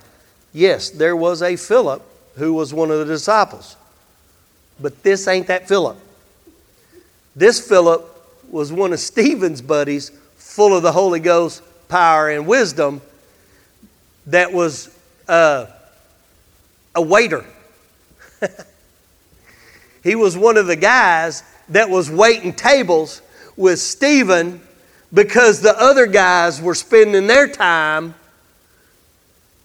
[0.53, 2.03] yes, there was a Philip
[2.37, 3.77] who was one of the disciples,
[4.81, 5.97] but this ain't that Philip.
[7.35, 8.13] This Philip
[8.51, 13.01] was one of Stephen's buddies, full of the Holy Ghost, power, and wisdom
[14.27, 14.97] that was
[15.29, 15.67] uh,
[16.95, 17.45] a waiter.
[20.03, 23.23] he was one of the guys that was waiting tables
[23.57, 24.61] with Stephen
[25.13, 28.15] because the other guys were spending their time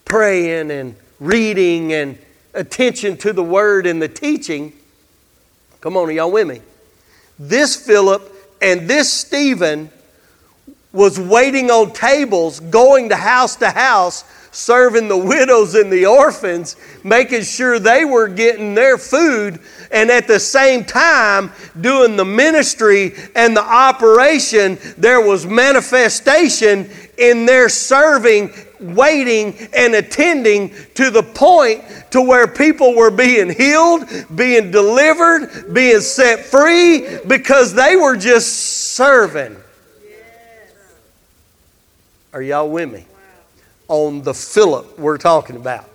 [0.05, 2.17] praying and reading and
[2.53, 4.73] attention to the word and the teaching.
[5.79, 6.61] Come on, y'all with me?
[7.39, 9.89] This Philip and this Stephen
[10.93, 16.75] was waiting on tables, going to house to house, serving the widows and the orphans,
[17.03, 19.59] making sure they were getting their food,
[19.91, 24.77] and at the same time doing the ministry and the operation.
[24.97, 32.95] There was manifestation in their serving, waiting, and attending to the point to where people
[32.95, 39.55] were being healed, being delivered, being set free because they were just serving.
[42.33, 43.05] Are y'all with me?
[43.87, 45.85] On the Philip we're talking about.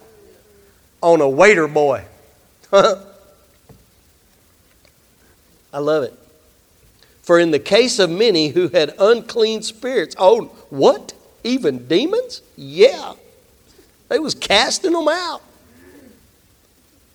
[1.01, 2.05] On a waiter boy.
[2.73, 2.97] I
[5.79, 6.15] love it.
[7.23, 11.13] For in the case of many who had unclean spirits, oh, what?
[11.47, 12.43] Even demons?
[12.57, 13.15] Yeah.
[14.09, 15.43] They was casting them out.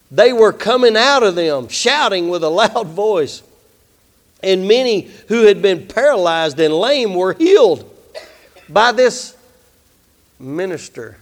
[0.09, 3.43] They were coming out of them, shouting with a loud voice.
[4.41, 7.87] And many who had been paralyzed and lame were healed
[8.69, 9.35] by this
[10.39, 11.17] minister,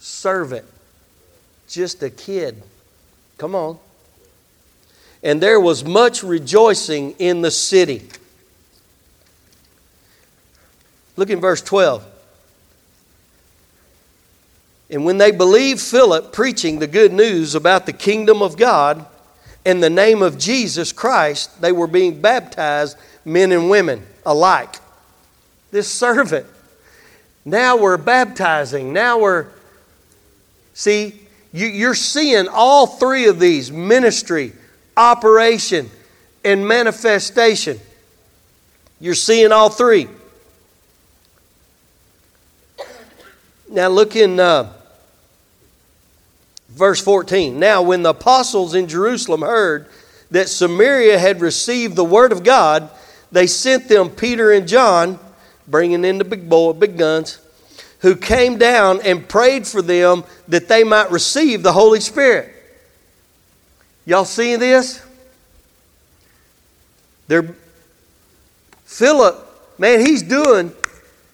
[0.00, 0.66] servant,
[1.68, 2.62] just a kid.
[3.38, 3.78] Come on.
[5.22, 8.08] And there was much rejoicing in the city.
[11.16, 12.04] Look in verse 12.
[14.90, 19.04] And when they believed Philip preaching the good news about the kingdom of God
[19.64, 24.76] and the name of Jesus Christ, they were being baptized, men and women alike
[25.70, 26.46] this servant.
[27.44, 28.92] Now we're baptizing.
[28.92, 29.46] Now we're,
[30.74, 31.14] see,
[31.52, 34.52] you, you're seeing all three of these ministry,
[34.96, 35.90] operation,
[36.44, 37.78] and manifestation.
[39.00, 40.08] You're seeing all three.
[43.68, 44.72] Now look in uh,
[46.68, 47.58] verse 14.
[47.58, 49.86] Now, when the apostles in Jerusalem heard
[50.30, 52.90] that Samaria had received the word of God,
[53.32, 55.18] they sent them Peter and John
[55.66, 57.40] bringing in the big boy, big guns,
[58.00, 62.52] who came down and prayed for them that they might receive the Holy Spirit.
[64.04, 65.04] Y'all seeing this?
[67.26, 67.54] They're,
[68.84, 69.36] Philip,
[69.78, 70.72] man, he's doing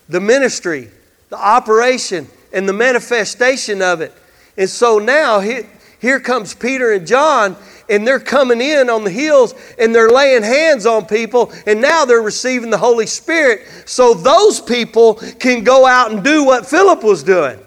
[0.08, 0.90] the ministry,
[1.32, 4.12] the operation, and the manifestation of it.
[4.58, 5.66] And so now here,
[5.98, 7.56] here comes Peter and John,
[7.88, 12.04] and they're coming in on the hills and they're laying hands on people, and now
[12.04, 17.02] they're receiving the Holy Spirit so those people can go out and do what Philip
[17.02, 17.58] was doing.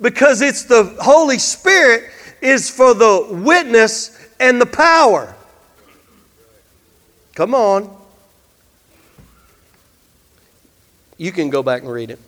[0.00, 5.32] Because it's the Holy Spirit is for the witness and the power.
[7.36, 7.96] Come on.
[11.18, 12.18] You can go back and read it.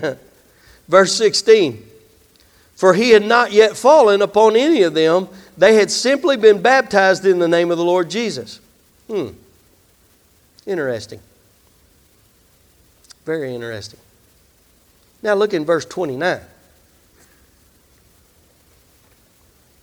[0.88, 1.86] Verse 16.
[2.76, 5.28] For he had not yet fallen upon any of them.
[5.56, 8.60] They had simply been baptized in the name of the Lord Jesus.
[9.06, 9.28] Hmm.
[10.66, 11.20] Interesting.
[13.24, 14.00] Very interesting.
[15.22, 16.40] Now look in verse 29.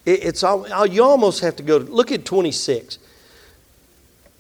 [0.05, 2.99] it's all, you almost have to go to, look at 26.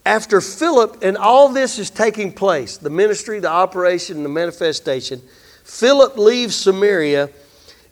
[0.05, 5.21] After Philip and all this is taking place, the ministry, the operation, the manifestation,
[5.63, 7.29] Philip leaves Samaria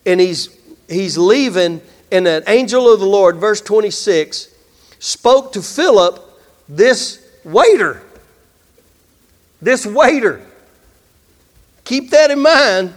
[0.06, 0.50] and he's,
[0.90, 1.82] he's leaving,
[2.12, 4.50] and an angel of the Lord, verse 26,
[5.00, 6.22] spoke to Philip,
[6.68, 8.02] this waiter.
[9.62, 10.42] This waiter.
[11.84, 12.94] Keep that in mind,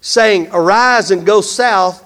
[0.00, 2.02] saying, Arise and go south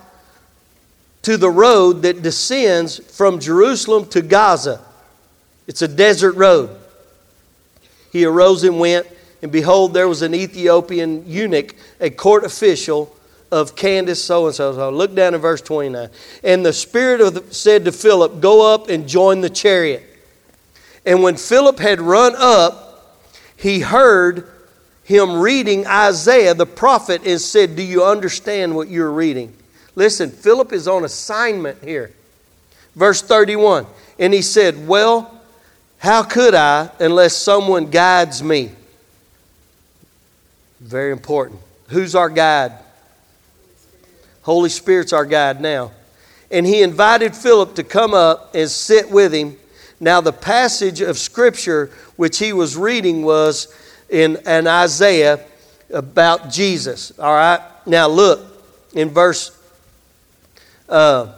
[1.23, 4.81] to the road that descends from Jerusalem to Gaza.
[5.67, 6.71] It's a desert road.
[8.13, 9.07] He arose and went,
[9.47, 13.17] and behold, there was an Ethiopian eunuch, a court official
[13.53, 14.91] of Candace so and so.
[14.91, 16.09] Look down in verse 29.
[16.43, 20.03] And the Spirit of the, said to Philip, Go up and join the chariot.
[21.05, 23.23] And when Philip had run up,
[23.57, 24.51] he heard
[25.05, 29.55] him reading Isaiah the prophet and said, Do you understand what you're reading?
[29.95, 32.11] Listen, Philip is on assignment here.
[32.97, 33.87] Verse 31.
[34.19, 35.41] And he said, Well,
[35.99, 38.73] how could I unless someone guides me?
[40.87, 41.59] Very important.
[41.89, 42.71] Who's our guide?
[44.43, 45.91] Holy Spirit's our guide now.
[46.49, 49.57] And he invited Philip to come up and sit with him.
[49.99, 53.75] Now, the passage of Scripture which he was reading was
[54.09, 55.41] in, in Isaiah
[55.91, 57.19] about Jesus.
[57.19, 57.61] All right?
[57.85, 58.41] Now look
[58.95, 59.59] in verse
[60.89, 61.33] uh,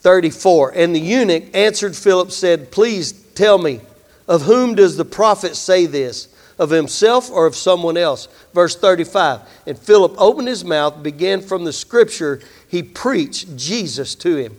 [0.00, 0.74] 34.
[0.76, 3.80] And the eunuch answered Philip, said, Please tell me,
[4.28, 6.28] of whom does the prophet say this?
[6.60, 8.28] Of himself or of someone else?
[8.54, 9.40] Verse 35.
[9.66, 14.56] And Philip opened his mouth, began from the scripture, he preached Jesus to him.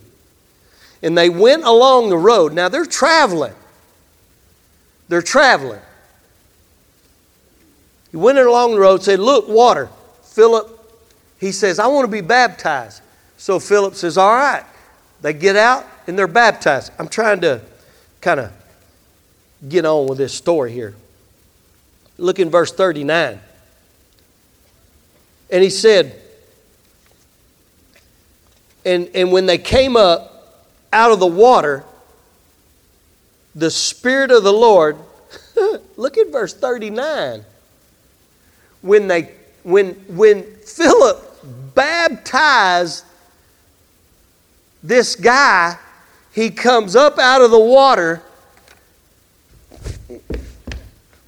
[1.02, 2.52] And they went along the road.
[2.52, 3.54] Now they're traveling.
[5.08, 5.80] They're traveling.
[8.10, 9.88] He went along the road, said, Look, water.
[10.22, 10.68] Philip,
[11.40, 13.00] he says, I want to be baptized.
[13.38, 14.64] So Philip says, All right.
[15.22, 16.92] They get out and they're baptized.
[16.98, 17.62] I'm trying to
[18.20, 18.52] kind of
[19.68, 20.94] get on with this story here.
[22.22, 23.40] Look in verse 39.
[25.50, 26.22] And he said,
[28.84, 31.84] and, and when they came up out of the water,
[33.56, 34.98] the Spirit of the Lord,
[35.96, 37.44] look at verse 39.
[38.82, 43.04] When they when when Philip baptized
[44.80, 45.76] this guy,
[46.32, 48.22] he comes up out of the water.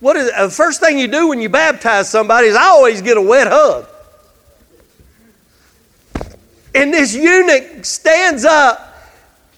[0.04, 3.16] What is the first thing you do when you baptize somebody is I always get
[3.16, 3.86] a wet hug.
[6.74, 9.02] And this eunuch stands up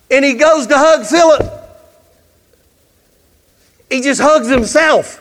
[0.08, 1.52] and he goes to hug Philip.
[3.90, 5.20] He just hugs himself.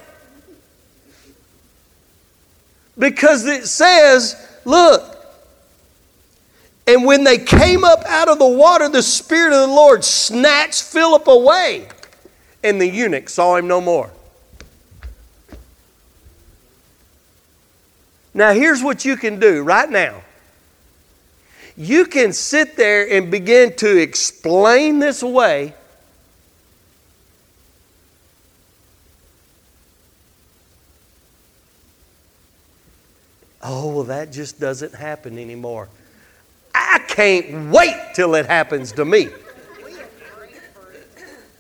[2.96, 5.18] Because it says, look,
[6.86, 10.84] and when they came up out of the water, the Spirit of the Lord snatched
[10.84, 11.88] Philip away,
[12.64, 14.12] and the eunuch saw him no more.
[18.36, 20.22] Now, here's what you can do right now.
[21.78, 25.74] You can sit there and begin to explain this away.
[33.64, 35.88] Oh, well, that just doesn't happen anymore.
[36.74, 39.30] I can't wait till it happens to me.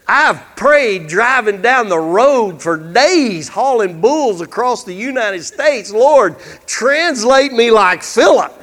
[0.07, 5.91] I've prayed driving down the road for days, hauling bulls across the United States.
[5.91, 6.35] Lord,
[6.67, 8.53] translate me like Philip.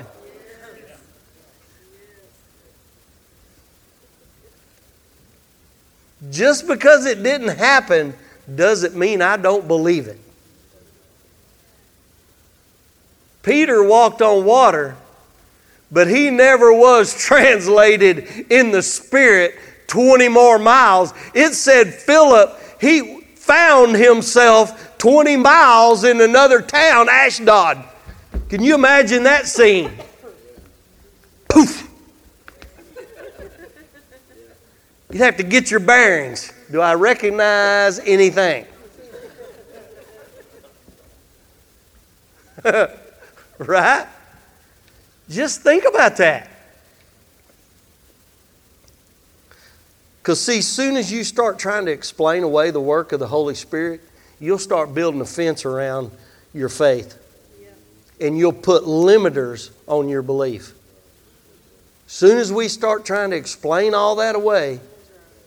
[6.31, 8.15] Just because it didn't happen
[8.55, 10.19] doesn't mean I don't believe it.
[13.43, 14.97] Peter walked on water
[15.93, 19.55] but he never was translated in the Spirit
[19.93, 21.13] 20 more miles.
[21.35, 27.85] It said Philip, he found himself 20 miles in another town, Ashdod.
[28.49, 29.91] Can you imagine that scene?
[31.47, 31.87] Poof!
[35.11, 36.55] You'd have to get your bearings.
[36.71, 38.65] Do I recognize anything?
[43.59, 44.07] right?
[45.29, 46.49] Just think about that.
[50.23, 53.57] Because, see, soon as you start trying to explain away the work of the Holy
[53.57, 54.01] Spirit,
[54.39, 56.13] you'll start building a fence around
[56.55, 57.19] your faith.
[58.21, 60.75] And you'll put limiters on your belief.
[62.07, 64.79] Soon as we start trying to explain all that away,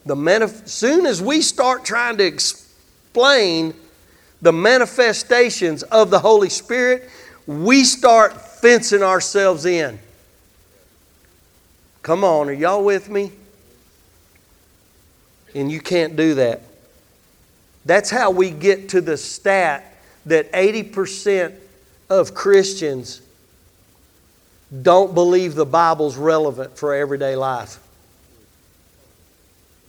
[0.04, 3.72] the manif- soon as we start trying to explain
[4.42, 7.08] the manifestations of the Holy Spirit,
[7.46, 9.98] we start fencing ourselves in.
[12.02, 13.32] Come on, are y'all with me?
[15.56, 16.62] And you can't do that.
[17.84, 19.96] That's how we get to the stat
[20.26, 21.54] that 80%
[22.08, 23.22] of Christians
[24.82, 27.80] don't believe the Bible's relevant for everyday life.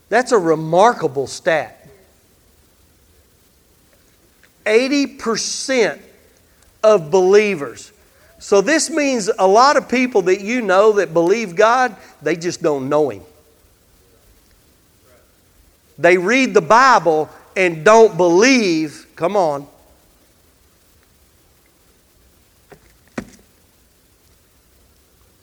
[0.10, 1.88] That's a remarkable stat.
[4.66, 6.00] 80%
[6.84, 7.92] of believers
[8.40, 12.62] so this means a lot of people that you know that believe God, they just
[12.62, 13.24] don't know Him.
[15.98, 19.08] They read the Bible and don't believe.
[19.16, 19.68] Come on.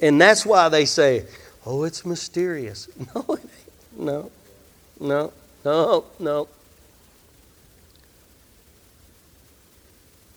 [0.01, 1.25] And that's why they say,
[1.65, 2.89] oh, it's mysterious.
[3.15, 3.51] No, it ain't.
[3.97, 4.31] No,
[5.01, 5.33] no,
[5.65, 6.49] no, no.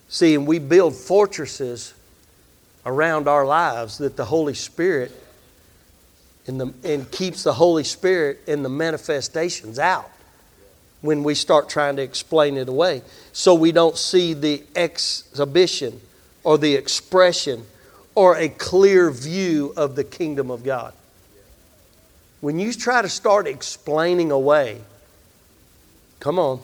[0.09, 1.93] See, and we build fortresses
[2.85, 5.11] around our lives that the Holy Spirit
[6.55, 10.09] the, and keeps the Holy Spirit and the manifestations out
[11.01, 13.01] when we start trying to explain it away.
[13.33, 15.99] So we don't see the exhibition
[16.43, 17.65] or the expression
[18.15, 20.93] or a clear view of the kingdom of God.
[22.39, 24.81] When you try to start explaining away,
[26.19, 26.61] come on,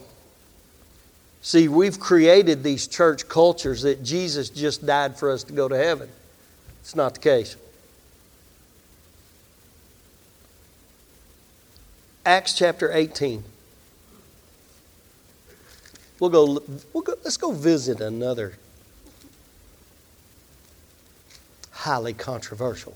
[1.46, 5.76] See, we've created these church cultures that Jesus just died for us to go to
[5.76, 6.08] heaven.
[6.80, 7.58] It's not the case.
[12.26, 13.44] Acts chapter 18.
[16.20, 16.64] We'll go,
[16.94, 18.54] we'll go let's go visit another
[21.72, 22.96] highly controversial.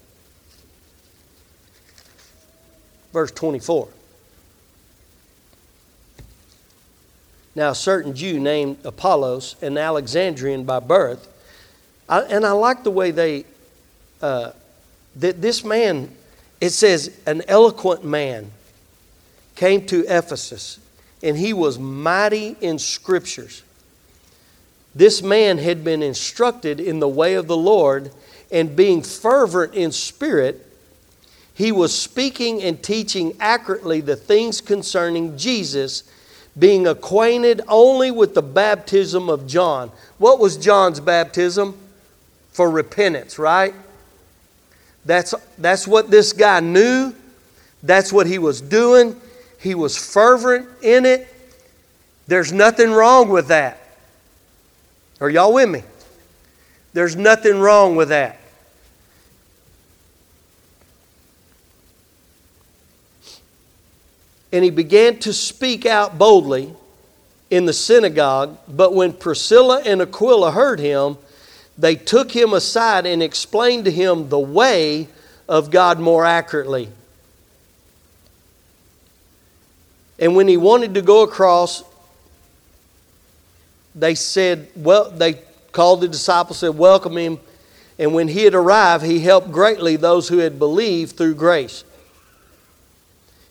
[3.11, 3.89] Verse 24.
[7.53, 11.27] Now, a certain Jew named Apollos, an Alexandrian by birth,
[12.07, 13.45] I, and I like the way they,
[14.21, 14.51] uh,
[15.15, 16.15] that this man,
[16.61, 18.51] it says, an eloquent man
[19.57, 20.79] came to Ephesus,
[21.21, 23.63] and he was mighty in scriptures.
[24.95, 28.11] This man had been instructed in the way of the Lord,
[28.51, 30.63] and being fervent in spirit,
[31.53, 36.03] he was speaking and teaching accurately the things concerning Jesus
[36.57, 39.91] being acquainted only with the baptism of John.
[40.19, 41.75] What was John's baptism?
[42.51, 43.73] For repentance, right?
[45.05, 47.13] That's, that's what this guy knew.
[47.83, 49.19] That's what he was doing.
[49.59, 51.27] He was fervent in it.
[52.27, 53.79] There's nothing wrong with that.
[55.19, 55.83] Are y'all with me?
[56.93, 58.39] There's nothing wrong with that.
[64.51, 66.73] And he began to speak out boldly
[67.49, 68.57] in the synagogue.
[68.67, 71.17] But when Priscilla and Aquila heard him,
[71.77, 75.07] they took him aside and explained to him the way
[75.47, 76.89] of God more accurately.
[80.19, 81.83] And when he wanted to go across,
[83.93, 85.39] they said, well, they
[85.71, 87.39] called the disciples, said, welcome him.
[87.99, 91.83] And when he had arrived, he helped greatly those who had believed through grace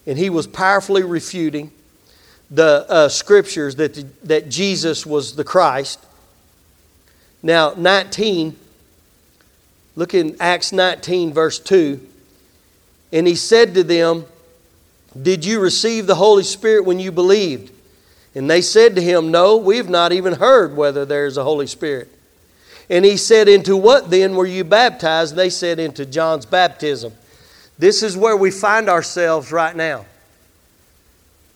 [0.06, 1.72] and he was powerfully refuting
[2.50, 5.98] the uh, scriptures that, the, that Jesus was the Christ.
[7.42, 8.56] Now, 19,
[9.96, 12.00] look in Acts 19, verse 2.
[13.12, 14.24] And he said to them,
[15.22, 17.72] Did you receive the Holy Spirit when you believed?
[18.34, 22.08] And they said to him, No, we've not even heard whether there's a Holy Spirit.
[22.90, 25.32] And he said, Into what then were you baptized?
[25.32, 27.12] And they said, Into John's baptism.
[27.78, 30.06] This is where we find ourselves right now.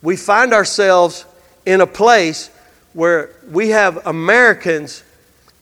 [0.03, 1.25] We find ourselves
[1.67, 2.51] in a place
[2.95, 5.05] where we have Americans,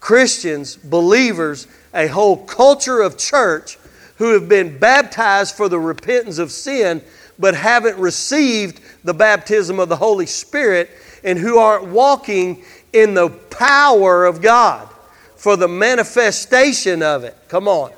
[0.01, 3.78] Christians, believers, a whole culture of church
[4.18, 7.03] who have been baptized for the repentance of sin
[7.39, 10.91] but haven't received the baptism of the Holy Spirit
[11.22, 14.89] and who aren't walking in the power of God
[15.36, 17.36] for the manifestation of it.
[17.49, 17.93] Come on.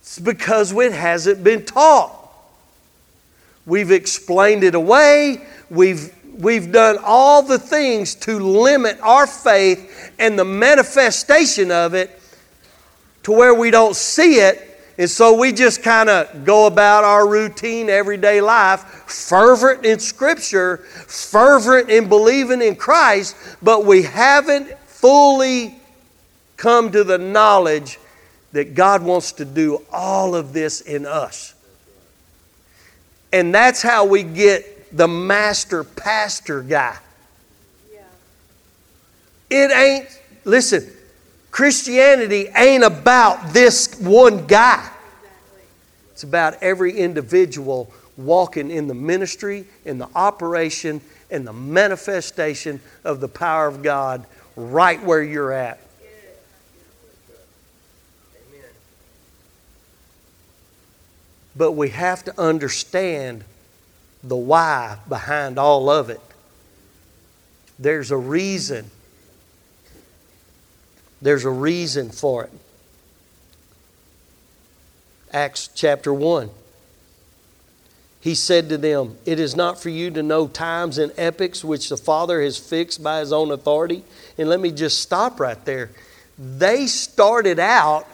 [0.00, 2.14] It's because it hasn't been taught.
[3.66, 5.46] We've explained it away.
[5.68, 12.18] We've, we've done all the things to limit our faith and the manifestation of it
[13.24, 14.67] to where we don't see it.
[14.98, 20.78] And so we just kind of go about our routine everyday life, fervent in Scripture,
[20.78, 25.76] fervent in believing in Christ, but we haven't fully
[26.56, 28.00] come to the knowledge
[28.50, 31.54] that God wants to do all of this in us.
[33.32, 36.98] And that's how we get the master pastor guy.
[37.92, 38.00] Yeah.
[39.50, 40.90] It ain't, listen,
[41.50, 44.88] Christianity ain't about this one guy.
[46.12, 53.20] It's about every individual walking in the ministry, in the operation, in the manifestation of
[53.20, 54.26] the power of God
[54.56, 55.78] right where you're at.
[61.56, 63.44] But we have to understand
[64.22, 66.20] the why behind all of it.
[67.78, 68.90] There's a reason.
[71.20, 72.52] There's a reason for it.
[75.32, 76.50] Acts chapter 1.
[78.20, 81.88] He said to them, It is not for you to know times and epochs which
[81.88, 84.02] the Father has fixed by his own authority.
[84.36, 85.90] And let me just stop right there.
[86.38, 88.06] They started out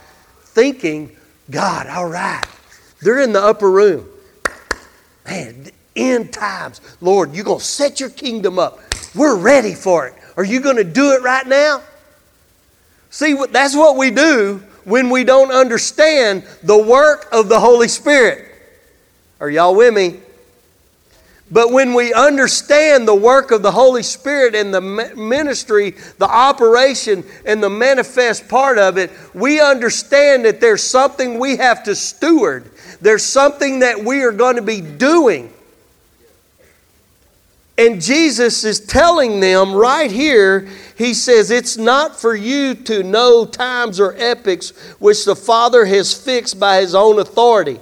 [0.42, 1.14] thinking,
[1.50, 2.44] God, all right,
[3.02, 4.09] they're in the upper room.
[5.26, 6.80] Man, end times.
[7.00, 8.80] Lord, you're going to set your kingdom up.
[9.14, 10.14] We're ready for it.
[10.36, 11.82] Are you going to do it right now?
[13.14, 18.44] See, that's what we do when we don't understand the work of the Holy Spirit.
[19.38, 20.18] Are y'all with me?
[21.48, 27.22] But when we understand the work of the Holy Spirit and the ministry, the operation,
[27.46, 32.68] and the manifest part of it, we understand that there's something we have to steward.
[33.00, 35.52] There's something that we are going to be doing.
[37.77, 43.45] And Jesus is telling them right here, He says, It's not for you to know
[43.45, 47.81] times or epochs which the Father has fixed by His own authority,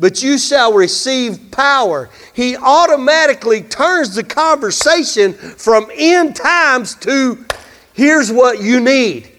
[0.00, 2.10] but you shall receive power.
[2.34, 7.44] He automatically turns the conversation from end times to
[7.92, 9.30] here's what you need.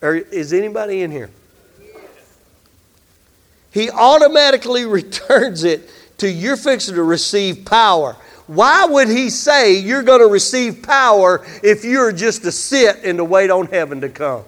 [0.00, 1.30] Or is anybody in here?
[3.72, 8.16] He automatically returns it to you're fixing to receive power.
[8.46, 13.18] Why would he say you're going to receive power if you're just to sit and
[13.18, 14.44] to wait on heaven to come?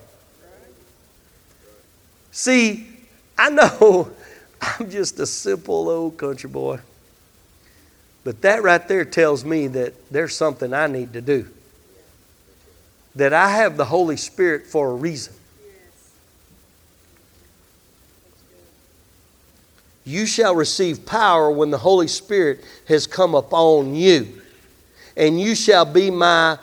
[2.31, 2.87] See,
[3.37, 4.11] I know
[4.61, 6.81] I'm just a simple old country boy.
[8.25, 11.49] But that right there tells me that there's something I need to do.
[13.15, 15.35] That I have the Holy Spirit for a reason.
[20.09, 24.41] You shall receive power when the Holy Spirit has come upon you,
[25.19, 26.59] and you shall be my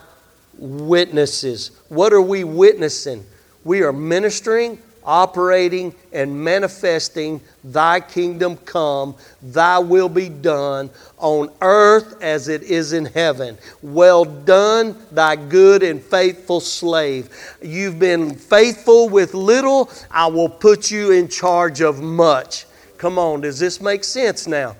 [0.57, 1.69] witnesses.
[1.89, 3.23] What are we witnessing?
[3.63, 10.89] We are ministering, operating, and manifesting Thy kingdom come, Thy will be done
[11.19, 13.59] on earth as it is in heaven.
[13.83, 17.29] Well done, Thy good and faithful slave.
[17.61, 22.65] You've been faithful with little, I will put you in charge of much.
[22.97, 24.75] Come on, does this make sense now?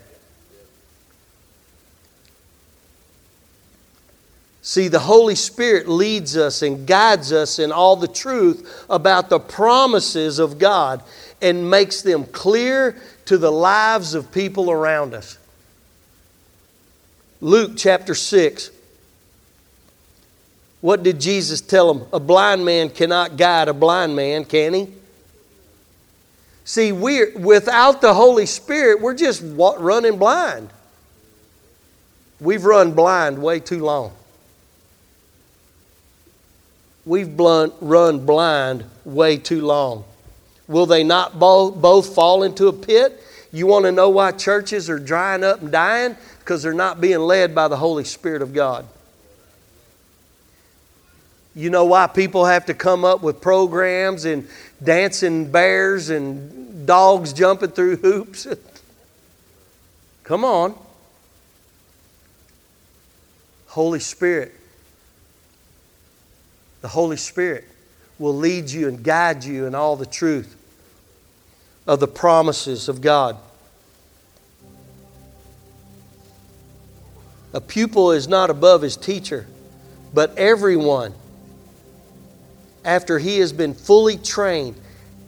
[4.62, 9.40] See, the Holy Spirit leads us and guides us in all the truth about the
[9.40, 11.04] promises of God
[11.40, 15.38] and makes them clear to the lives of people around us.
[17.42, 18.72] Luke chapter 6.
[20.82, 22.08] What did Jesus tell them?
[22.12, 24.88] A blind man cannot guide a blind man, can he?
[26.66, 30.70] See, we're, without the Holy Spirit, we're just running blind.
[32.40, 34.14] We've run blind way too long.
[37.06, 40.06] We've run blind way too long.
[40.68, 43.22] Will they not both, both fall into a pit?
[43.52, 46.18] You want to know why churches are drying up and dying?
[46.40, 48.88] Because they're not being led by the Holy Spirit of God.
[51.54, 54.50] You know why people have to come up with programs and
[54.86, 58.48] dancing bears and dogs jumping through hoops?
[60.24, 60.76] come on.
[63.68, 64.54] Holy Spirit.
[66.82, 67.66] The Holy Spirit
[68.18, 70.56] will lead you and guide you in all the truth
[71.86, 73.38] of the promises of God.
[77.54, 79.48] A pupil is not above his teacher,
[80.14, 81.14] but everyone
[82.86, 84.76] after he has been fully trained.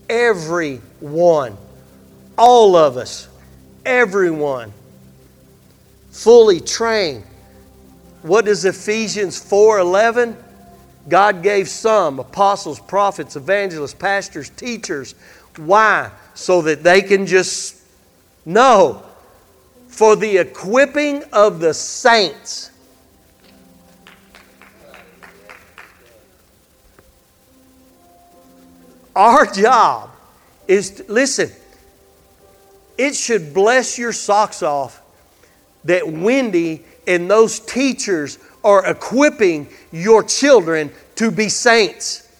[0.10, 1.58] Everyone,
[2.38, 3.28] all of us,
[3.86, 4.72] everyone,
[6.12, 7.26] fully trained.
[8.22, 10.38] What does Ephesians 4:11?
[11.10, 15.16] God gave some apostles, prophets, evangelists, pastors, teachers.
[15.56, 16.12] Why?
[16.36, 17.78] So that they can just
[18.46, 19.04] know
[19.88, 22.72] for the equipping of the saints
[29.18, 30.12] Our job
[30.68, 31.50] is, to, listen,
[33.00, 35.02] it should bless your socks off
[35.86, 42.32] that Wendy and those teachers are equipping your children to be saints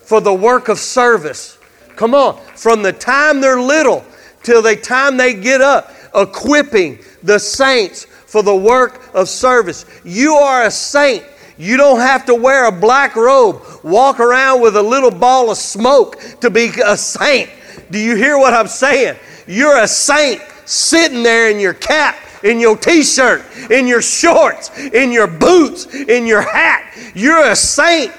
[0.00, 1.58] for the work of service.
[1.94, 4.04] Come on, from the time they're little
[4.42, 9.86] till the time they get up, equipping the saints for the work of service.
[10.04, 11.24] You are a saint
[11.56, 15.58] you don't have to wear a black robe, walk around with a little ball of
[15.58, 17.50] smoke to be a saint.
[17.90, 19.16] Do you hear what I'm saying?
[19.46, 24.76] You're a saint sitting there in your cap, in your t shirt, in your shorts,
[24.78, 26.92] in your boots, in your hat.
[27.14, 28.12] You're a saint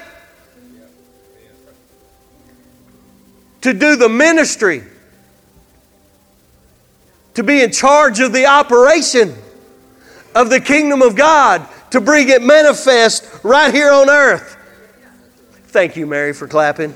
[3.60, 4.82] to do the ministry,
[7.34, 9.34] to be in charge of the operation
[10.34, 14.56] of the kingdom of God to bring it manifest right here on earth.
[15.68, 16.94] Thank you, Mary, for clapping.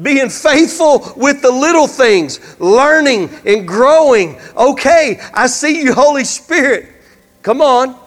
[0.00, 4.38] Being faithful with the little things, learning and growing.
[4.56, 6.88] Okay, I see you, Holy Spirit.
[7.42, 7.98] Come on.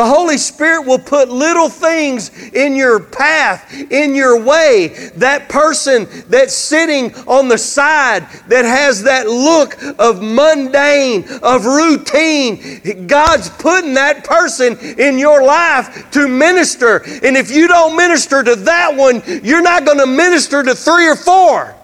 [0.00, 5.10] The Holy Spirit will put little things in your path, in your way.
[5.16, 13.06] That person that's sitting on the side that has that look of mundane, of routine,
[13.06, 17.02] God's putting that person in your life to minister.
[17.22, 21.08] And if you don't minister to that one, you're not going to minister to three
[21.08, 21.76] or four.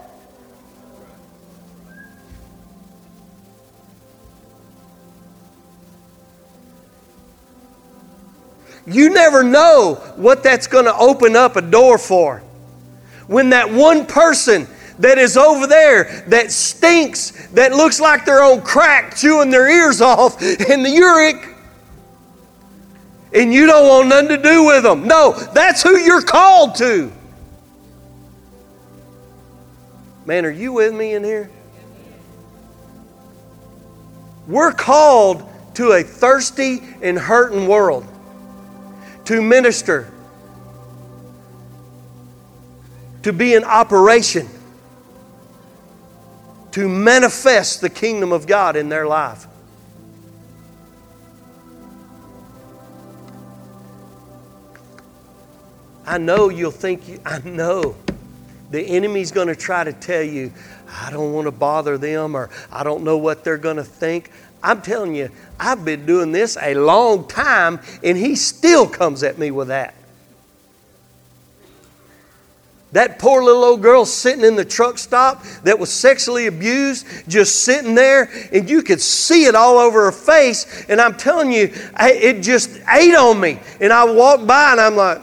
[8.87, 12.43] You never know what that's going to open up a door for.
[13.27, 14.69] When that one person
[15.01, 20.01] that is over there that stinks, that looks like they're on crack, chewing their ears
[20.01, 21.55] off in the uric,
[23.33, 25.07] and you don't want nothing to do with them.
[25.07, 27.13] No, that's who you're called to.
[30.25, 31.51] Man, are you with me in here?
[34.47, 38.07] We're called to a thirsty and hurting world
[39.27, 40.11] to minister,
[43.23, 44.49] to be in operation,
[46.73, 49.47] to manifest the kingdom of God in their life.
[56.07, 57.97] I know you'll think, you, I know
[58.71, 60.53] the enemy's going to try to tell you,
[60.89, 64.31] I don't want to bother them or I don't know what they're going to think.
[64.67, 69.39] I'm telling you, I've been doing this a long time and he still comes at
[69.39, 69.95] me with that.
[72.91, 77.61] That poor little old girl sitting in the truck stop that was sexually abused, just
[77.61, 80.85] sitting there, and you could see it all over her face.
[80.89, 83.61] And I'm telling you, it just ate on me.
[83.81, 85.23] And I walked by and I'm like,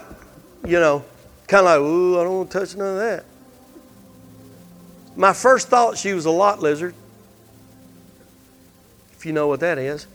[0.65, 1.03] you know,
[1.47, 3.25] kind of like, ooh, I don't want to touch none of that.
[5.17, 6.95] My first thought, she was a lot lizard.
[9.25, 10.07] You know what that is.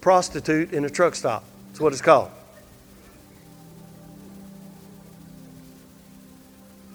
[0.00, 1.44] Prostitute in a truck stop.
[1.68, 2.30] That's what it's called.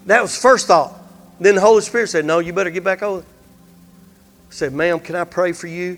[0.05, 0.93] That was first thought.
[1.39, 3.21] Then the Holy Spirit said, No, you better get back over.
[3.21, 3.23] I
[4.51, 5.97] said, Ma'am, can I pray for you?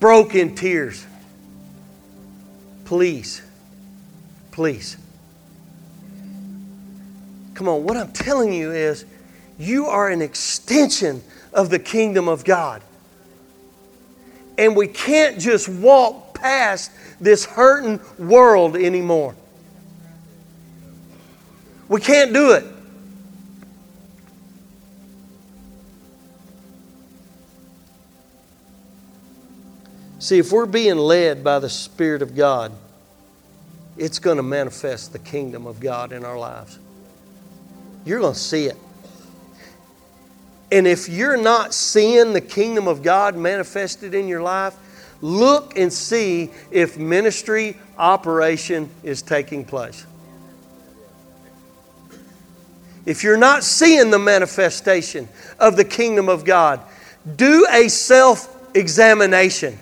[0.00, 1.06] Broke in tears.
[2.84, 3.42] Please.
[4.50, 4.96] Please.
[7.54, 9.04] Come on, what I'm telling you is
[9.58, 11.22] you are an extension
[11.52, 12.82] of the kingdom of God.
[14.58, 16.90] And we can't just walk past
[17.20, 19.34] this hurting world anymore.
[21.88, 22.64] We can't do it.
[30.18, 32.72] See, if we're being led by the Spirit of God,
[33.96, 36.78] it's going to manifest the kingdom of God in our lives.
[38.04, 38.76] You're going to see it.
[40.70, 44.76] And if you're not seeing the kingdom of God manifested in your life,
[45.20, 50.04] look and see if ministry operation is taking place.
[53.06, 56.80] If you're not seeing the manifestation of the kingdom of God,
[57.36, 59.78] do a self examination.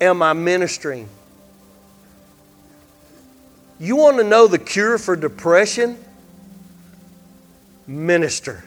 [0.00, 1.08] Am I ministering?
[3.78, 6.02] You want to know the cure for depression?
[7.86, 8.64] Minister.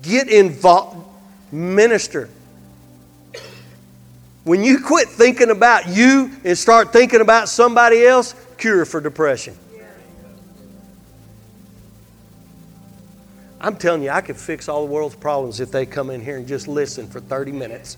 [0.00, 1.06] Get involved,
[1.50, 2.28] minister.
[4.44, 9.56] When you quit thinking about you and start thinking about somebody else, cure for depression.
[13.60, 16.36] I'm telling you, I could fix all the world's problems if they come in here
[16.36, 17.96] and just listen for 30 minutes.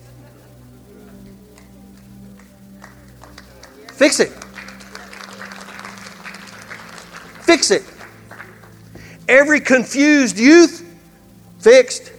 [3.93, 4.29] Fix it.
[7.41, 7.83] Fix it.
[9.27, 10.84] Every confused youth
[11.65, 12.11] Fixed.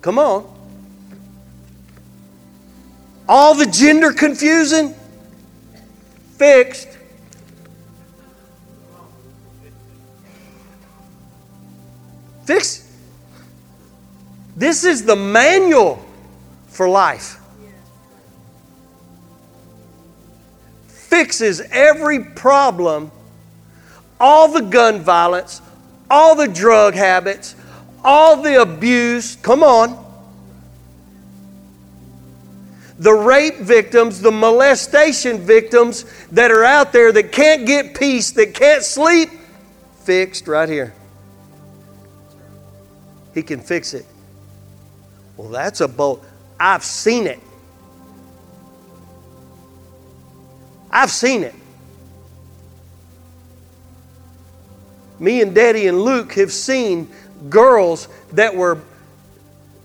[0.00, 0.50] Come on.
[3.28, 4.94] All the gender confusion?
[6.38, 6.88] Fixed.
[12.46, 12.90] Fix.
[14.56, 16.02] This is the manual
[16.68, 17.38] for life.
[20.86, 23.10] Fixes every problem
[24.24, 25.60] all the gun violence,
[26.10, 27.54] all the drug habits,
[28.02, 29.36] all the abuse.
[29.36, 30.02] Come on.
[32.98, 38.54] The rape victims, the molestation victims that are out there that can't get peace, that
[38.54, 39.28] can't sleep,
[40.04, 40.94] fixed right here.
[43.34, 44.06] He can fix it.
[45.36, 46.24] Well, that's a boat.
[46.58, 47.40] I've seen it.
[50.90, 51.54] I've seen it.
[55.24, 57.08] Me and Daddy and Luke have seen
[57.48, 58.78] girls that were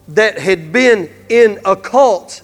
[0.10, 2.42] that had been in a cult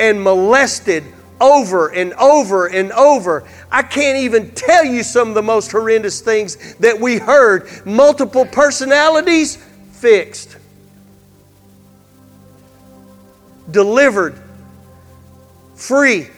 [0.00, 1.04] and molested
[1.40, 3.46] over and over and over.
[3.70, 7.68] I can't even tell you some of the most horrendous things that we heard.
[7.84, 9.56] Multiple personalities
[9.92, 10.56] fixed,
[13.70, 14.40] delivered,
[15.74, 16.28] free.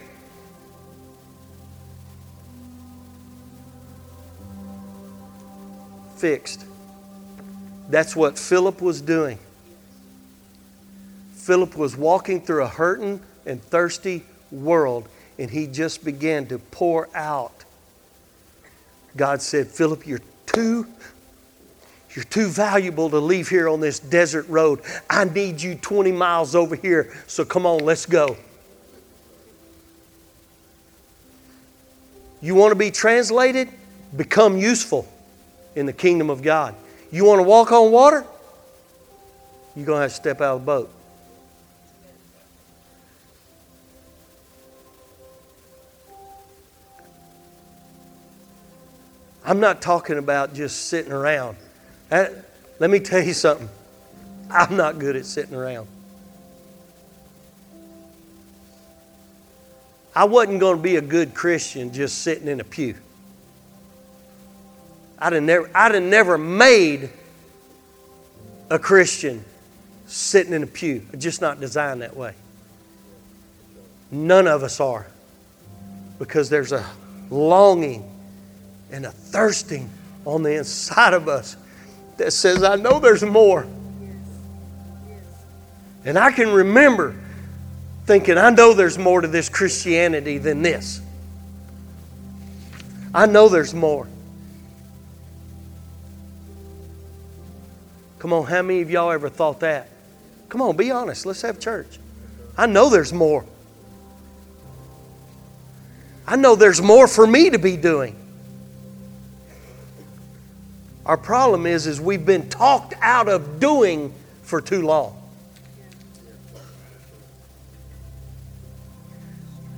[6.24, 6.64] Fixed.
[7.90, 9.38] That's what Philip was doing.
[11.34, 15.06] Philip was walking through a hurting and thirsty world,
[15.38, 17.52] and he just began to pour out.
[19.14, 20.86] God said, Philip, you're too
[22.14, 24.80] you're too valuable to leave here on this desert road.
[25.10, 28.38] I need you 20 miles over here, so come on, let's go.
[32.40, 33.68] You want to be translated?
[34.16, 35.06] Become useful
[35.74, 36.74] in the kingdom of God.
[37.10, 38.24] You want to walk on water?
[39.76, 40.90] You're going to have to step out of the boat.
[49.44, 51.56] I'm not talking about just sitting around.
[52.08, 52.32] That,
[52.78, 53.68] let me tell you something.
[54.50, 55.86] I'm not good at sitting around.
[60.16, 62.94] I wasn't going to be a good Christian just sitting in a pew.
[65.18, 67.10] I'd have never, I'd have never made
[68.70, 69.44] a Christian
[70.06, 71.02] sitting in a pew.
[71.16, 72.34] Just not designed that way.
[74.10, 75.06] None of us are.
[76.18, 76.84] Because there's a
[77.30, 78.10] longing
[78.90, 79.90] and a thirsting
[80.24, 81.56] on the inside of us
[82.16, 83.66] that says, I know there's more.
[86.04, 87.16] And I can remember
[88.06, 91.00] thinking, I know there's more to this Christianity than this.
[93.14, 94.06] I know there's more.
[98.24, 99.86] Come on, how many of y'all ever thought that?
[100.48, 101.26] Come on, be honest.
[101.26, 101.98] Let's have church.
[102.56, 103.44] I know there's more.
[106.26, 108.16] I know there's more for me to be doing.
[111.04, 114.10] Our problem is, is we've been talked out of doing
[114.42, 115.22] for too long.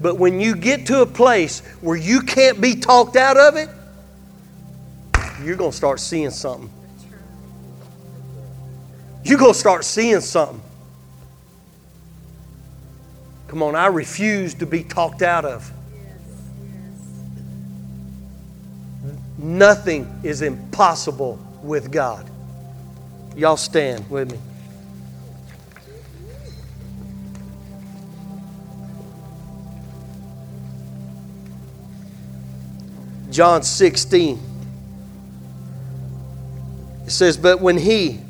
[0.00, 3.68] But when you get to a place where you can't be talked out of it,
[5.42, 6.70] you're going to start seeing something.
[9.26, 10.62] You're going to start seeing something.
[13.48, 15.68] Come on, I refuse to be talked out of.
[19.36, 22.30] Nothing is impossible with God.
[23.34, 24.38] Y'all stand with me.
[33.32, 34.40] John 16.
[37.06, 38.20] It says, But when He,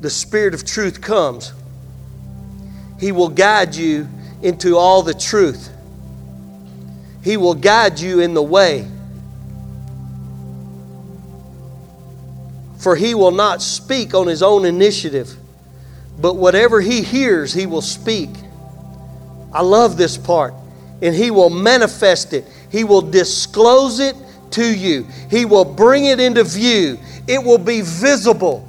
[0.00, 1.52] the Spirit of truth, comes,
[3.00, 4.08] He will guide you
[4.42, 5.70] into all the truth.
[7.22, 8.86] He will guide you in the way
[12.86, 15.34] For he will not speak on his own initiative,
[16.20, 18.30] but whatever he hears, he will speak.
[19.52, 20.54] I love this part.
[21.02, 24.14] And he will manifest it, he will disclose it
[24.52, 28.65] to you, he will bring it into view, it will be visible.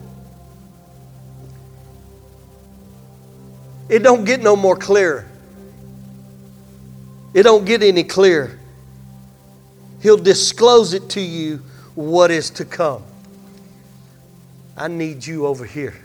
[3.90, 5.30] It don't get no more clear.
[7.34, 8.60] It don't get any clear.
[10.02, 11.58] He'll disclose it to you
[11.96, 13.04] what is to come.
[14.76, 15.96] I need you over here.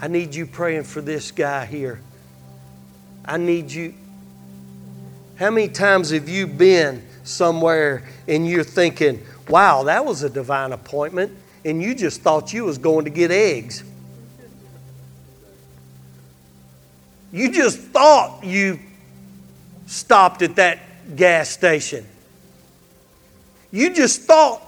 [0.00, 2.00] I need you praying for this guy here.
[3.24, 3.94] I need you.
[5.36, 10.72] How many times have you been somewhere and you're thinking, wow, that was a divine
[10.72, 11.32] appointment,
[11.64, 13.84] and you just thought you was going to get eggs?
[17.36, 18.80] You just thought you
[19.84, 20.78] stopped at that
[21.16, 22.06] gas station.
[23.70, 24.62] You just thought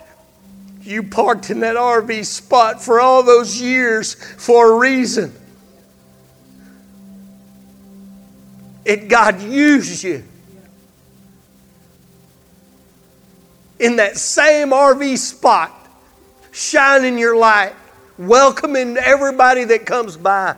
[0.83, 5.33] you parked in that RV spot for all those years for a reason.
[8.85, 10.23] It God used you.
[13.79, 15.73] In that same RV spot,
[16.53, 17.73] shining your light,
[18.19, 20.55] welcoming everybody that comes by,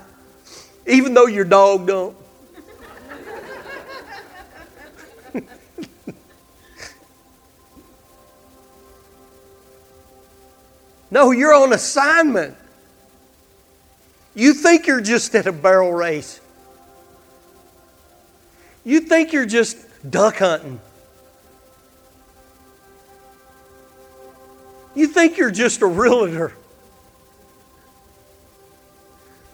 [0.91, 2.17] even though your dog don't.
[11.13, 12.57] No, you're on assignment.
[14.37, 16.41] You think you're just at a barrel race.
[18.85, 19.77] You think you're just
[20.09, 20.81] duck hunting.
[24.95, 26.53] You think you're just a realtor.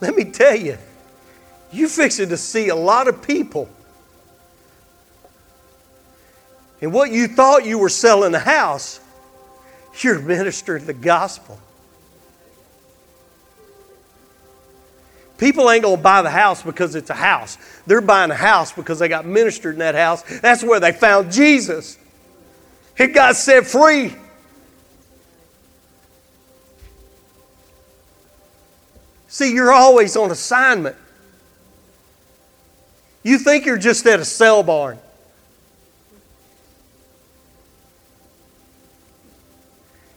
[0.01, 0.76] Let me tell you,
[1.77, 3.68] you fixing to see a lot of people.
[6.81, 9.01] And what you thought you were selling a house,
[10.01, 11.59] you're ministering the gospel.
[15.39, 17.59] People ain't going to buy the house because it's a house.
[17.87, 20.22] They're buying a house because they got ministered in that house.
[20.41, 21.99] That's where they found Jesus.
[22.97, 24.14] He got set free.
[29.29, 30.97] See, you're always on assignment.
[33.27, 35.01] You think you're just at a sale barn.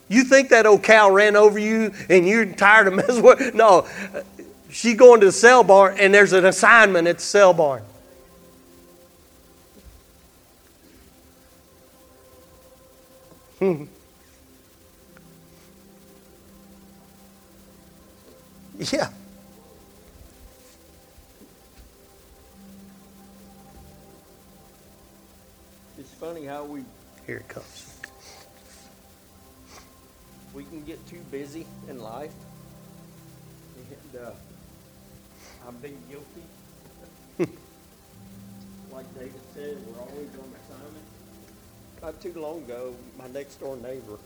[0.07, 3.88] You think that old cow ran over you and you're tired of messing with No.
[4.70, 7.82] She's going to the sale barn and there's an assignment at the sale barn.
[13.57, 13.86] Hmm.
[18.93, 19.10] Yeah.
[26.20, 26.84] Funny how we
[27.26, 27.97] Here it comes.
[30.53, 32.34] we can get too busy in life.
[34.13, 34.32] And uh,
[35.67, 36.43] I've been guilty.
[38.91, 41.05] like David said, we're always on assignment.
[42.01, 44.17] Not too long ago, my next door neighbor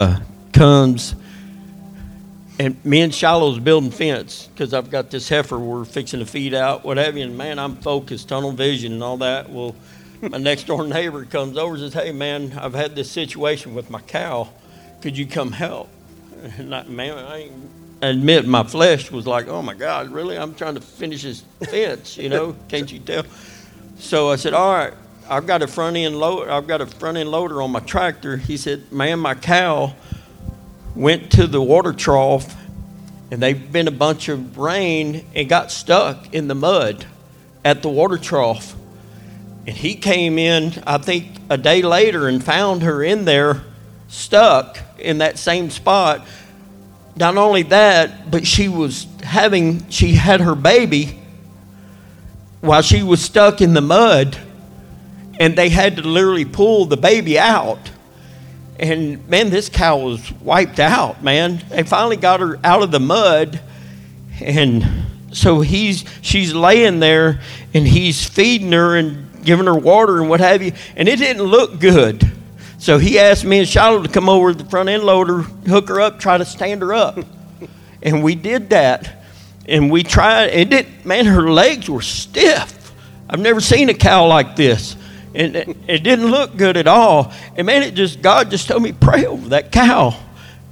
[0.00, 0.20] uh,
[0.52, 1.14] comes
[2.60, 6.52] and me and Shiloh's building fence because I've got this heifer we're fixing to feed
[6.52, 7.24] out, what have you.
[7.24, 9.48] And man, I'm focused, tunnel vision, and all that.
[9.48, 9.74] Well,
[10.20, 13.88] my next door neighbor comes over and says, "Hey, man, I've had this situation with
[13.88, 14.50] my cow.
[15.00, 15.88] Could you come help?"
[16.58, 17.48] And I, man, I
[18.02, 20.36] admit my flesh was like, "Oh my God, really?
[20.36, 22.54] I'm trying to finish this fence, you know?
[22.68, 23.24] Can't you tell?"
[23.98, 24.92] So I said, "All right."
[25.30, 26.50] I've got a front end loader.
[26.50, 28.36] I've got a front end loader on my tractor.
[28.36, 29.94] He said, "Man, my cow
[30.94, 32.56] went to the water trough,
[33.30, 37.06] and they've been a bunch of rain and got stuck in the mud
[37.64, 38.74] at the water trough.
[39.66, 43.62] And he came in, I think, a day later and found her in there,
[44.08, 46.26] stuck in that same spot.
[47.16, 51.18] Not only that, but she was having, she had her baby
[52.60, 54.36] while she was stuck in the mud,
[55.38, 57.90] and they had to literally pull the baby out
[58.80, 61.62] and man, this cow was wiped out, man.
[61.68, 63.60] They finally got her out of the mud.
[64.40, 64.86] And
[65.32, 67.40] so he's she's laying there
[67.74, 70.72] and he's feeding her and giving her water and what have you.
[70.96, 72.24] And it didn't look good.
[72.78, 76.00] So he asked me and Shiloh to come over the front end loader, hook her
[76.00, 77.18] up, try to stand her up.
[78.02, 79.24] and we did that.
[79.66, 82.92] And we tried, it didn't, man, her legs were stiff.
[83.28, 84.96] I've never seen a cow like this
[85.34, 87.32] and it didn't look good at all.
[87.56, 90.18] And man, it just God just told me pray over that cow,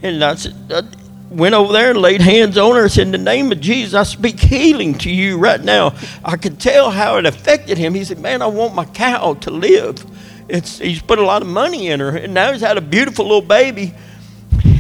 [0.03, 0.55] and I said.
[0.71, 0.83] I
[1.31, 2.85] went over there and laid hands on her.
[2.85, 5.95] I said, In the name of Jesus, I speak healing to you right now.
[6.25, 7.95] I could tell how it affected him.
[7.95, 10.05] He said, Man, I want my cow to live.
[10.49, 13.27] It's, he's put a lot of money in her, and now he's had a beautiful
[13.27, 13.95] little baby.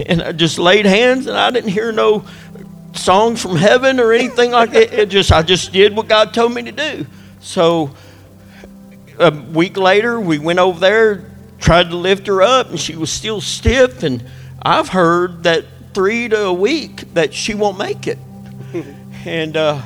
[0.06, 2.24] And I just laid hands, and I didn't hear no
[2.94, 4.92] songs from heaven or anything like that.
[4.92, 7.06] It just I just did what God told me to do.
[7.40, 7.94] So
[9.18, 11.24] a week later, we went over there,
[11.58, 14.02] tried to lift her up, and she was still stiff.
[14.02, 14.24] And
[14.62, 15.64] I've heard that
[15.94, 18.18] three to a week that she won't make it.
[19.24, 19.82] and uh,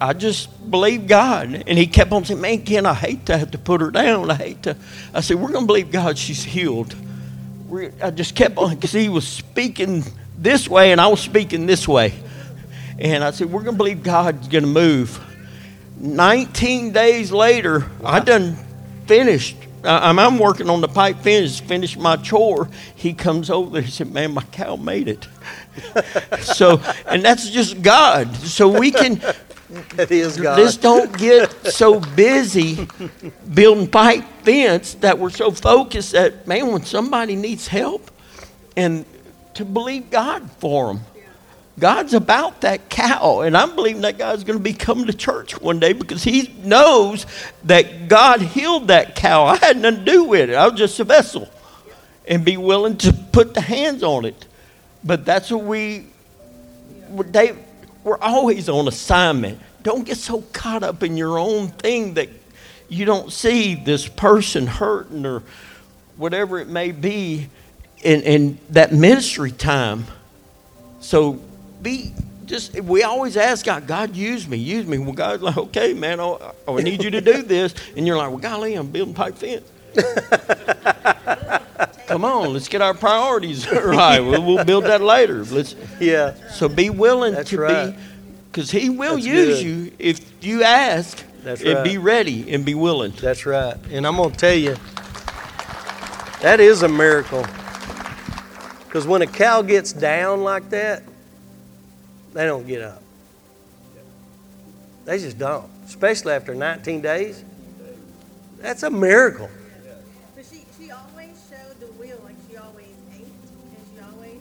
[0.00, 1.64] I just believe God.
[1.66, 4.30] And he kept on saying, Man, Ken, I hate to have to put her down.
[4.30, 4.76] I hate to.
[5.12, 6.94] I said, We're going to believe God she's healed.
[7.68, 10.04] We're, I just kept on, because he was speaking
[10.36, 12.12] this way and I was speaking this way.
[12.98, 15.20] And I said, We're going to believe God's going to move.
[15.98, 18.58] 19 days later, I done
[19.06, 19.56] finished.
[19.84, 22.68] I'm, I'm working on the pipe fence, finished my chore.
[22.94, 23.82] He comes over there.
[23.82, 25.28] He said, Man, my cow made it.
[26.40, 28.34] so, and that's just God.
[28.36, 29.20] So we can.
[29.96, 30.56] That is God.
[30.56, 32.86] Just don't get so busy
[33.54, 38.08] building pipe fence that we're so focused that, man, when somebody needs help,
[38.76, 39.04] and
[39.54, 41.00] to believe God for them.
[41.78, 45.60] God's about that cow, and I'm believing that God's going to be coming to church
[45.60, 47.26] one day because He knows
[47.64, 49.44] that God healed that cow.
[49.44, 50.54] I had nothing to do with it.
[50.54, 51.48] I was just a vessel,
[52.28, 54.46] and be willing to put the hands on it.
[55.02, 56.06] But that's what we,
[57.10, 57.56] they,
[58.04, 59.58] we're always on assignment.
[59.82, 62.28] Don't get so caught up in your own thing that
[62.88, 65.42] you don't see this person hurting or
[66.16, 67.48] whatever it may be
[68.02, 70.06] in, in that ministry time.
[71.00, 71.40] So
[71.84, 72.12] be
[72.46, 74.98] just we always ask God, God use me, use me.
[74.98, 76.36] Well, God's like, okay, man, I
[76.82, 79.70] need you to do this, and you're like, well, golly, I'm building pipe fence.
[82.06, 84.20] Come on, let's get our priorities right.
[84.20, 85.44] We'll, we'll build that later.
[85.44, 86.34] Let's yeah.
[86.50, 87.90] So be willing That's to right.
[87.92, 88.02] be,
[88.50, 89.66] because He will That's use good.
[89.66, 91.84] you if you ask That's and right.
[91.84, 93.12] be ready and be willing.
[93.12, 93.76] That's right.
[93.90, 94.76] And I'm going to tell you,
[96.42, 97.44] that is a miracle.
[98.84, 101.02] Because when a cow gets down like that,
[102.34, 103.02] they don't get up.
[105.04, 105.70] They just don't.
[105.86, 107.42] Especially after 19 days.
[108.58, 109.48] That's a miracle.
[110.34, 114.40] But she, she always showed the will, like she always ate, and she always.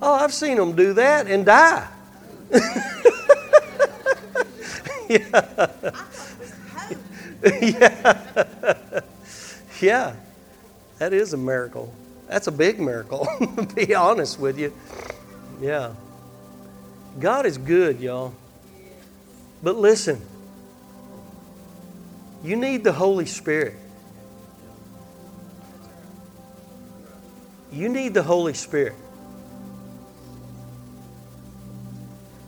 [0.00, 1.86] Oh, I've seen them do that and die.
[5.08, 5.66] yeah.
[7.60, 9.00] yeah.
[9.80, 10.14] yeah.
[10.98, 11.92] That is a miracle.
[12.28, 14.72] That's a big miracle, to be honest with you.
[15.60, 15.92] Yeah.
[17.18, 18.34] God is good, y'all.
[19.62, 20.20] But listen,
[22.42, 23.76] you need the Holy Spirit.
[27.72, 28.94] You need the Holy Spirit.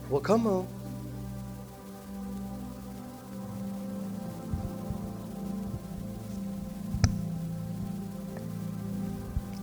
[0.09, 0.67] Well, come on.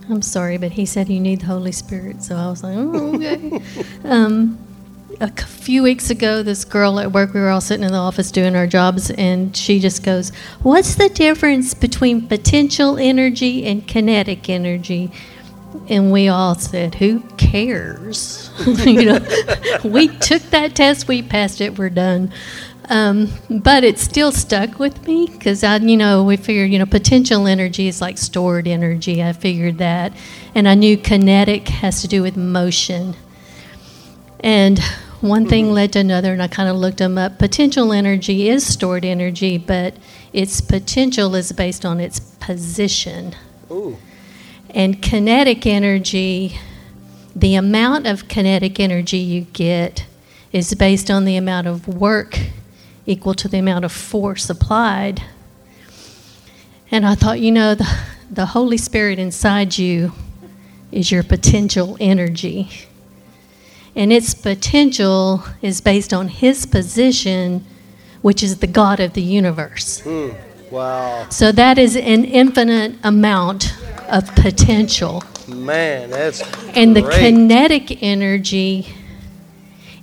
[0.07, 2.21] I'm sorry, but he said you need the Holy Spirit.
[2.21, 3.61] So I was like, oh, okay.
[4.03, 4.64] um,
[5.19, 8.31] a few weeks ago, this girl at work, we were all sitting in the office
[8.31, 10.29] doing our jobs, and she just goes,
[10.61, 15.11] What's the difference between potential energy and kinetic energy?
[15.89, 18.49] And we all said, Who cares?
[18.85, 19.19] you know,
[19.83, 22.31] we took that test, we passed it, we're done.
[22.87, 26.85] Um, but it still stuck with me because I, you know, we figured, you know,
[26.85, 29.23] potential energy is like stored energy.
[29.23, 30.13] I figured that,
[30.53, 33.15] and I knew kinetic has to do with motion.
[34.41, 34.79] And
[35.27, 35.73] one thing mm-hmm.
[35.73, 37.37] led to another, and I kind of looked them up.
[37.37, 39.95] Potential energy is stored energy, but
[40.33, 43.35] its potential is based on its position.
[43.71, 43.97] Ooh.
[44.69, 46.57] And kinetic energy,
[47.35, 50.05] the amount of kinetic energy you get
[50.51, 52.39] is based on the amount of work
[53.05, 55.21] equal to the amount of force applied.
[56.91, 57.99] And I thought, you know, the,
[58.31, 60.13] the Holy Spirit inside you
[60.91, 62.69] is your potential energy.
[63.95, 67.65] And its potential is based on His position,
[68.21, 70.01] which is the God of the universe.
[70.01, 70.35] Mm.
[70.71, 71.29] Wow.
[71.29, 73.73] So that is an infinite amount
[74.09, 75.23] of potential.
[75.47, 76.41] Man, that's
[76.75, 78.93] And the kinetic energy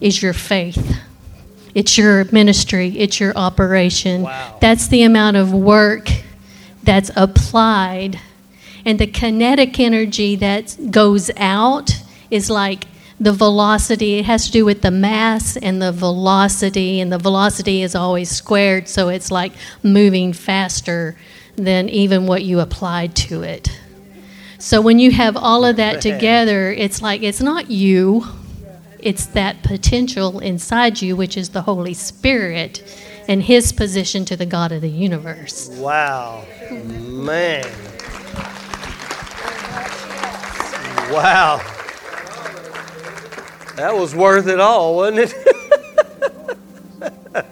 [0.01, 0.99] is your faith.
[1.74, 4.22] It's your ministry, it's your operation.
[4.22, 4.59] Wow.
[4.61, 6.09] That's the amount of work
[6.82, 8.20] that's applied.
[8.84, 11.93] And the kinetic energy that goes out
[12.30, 12.84] is like
[13.22, 14.18] the velocity.
[14.18, 18.30] It has to do with the mass and the velocity, and the velocity is always
[18.30, 19.52] squared, so it's like
[19.82, 21.16] moving faster
[21.56, 23.68] than even what you applied to it.
[24.58, 28.24] So when you have all of that together, it's like it's not you
[29.02, 32.82] it's that potential inside you, which is the Holy Spirit
[33.26, 35.68] and His position to the God of the universe.
[35.70, 36.44] Wow.
[36.70, 37.66] Man.
[41.10, 41.60] Wow.
[43.76, 45.34] That was worth it all, wasn't it?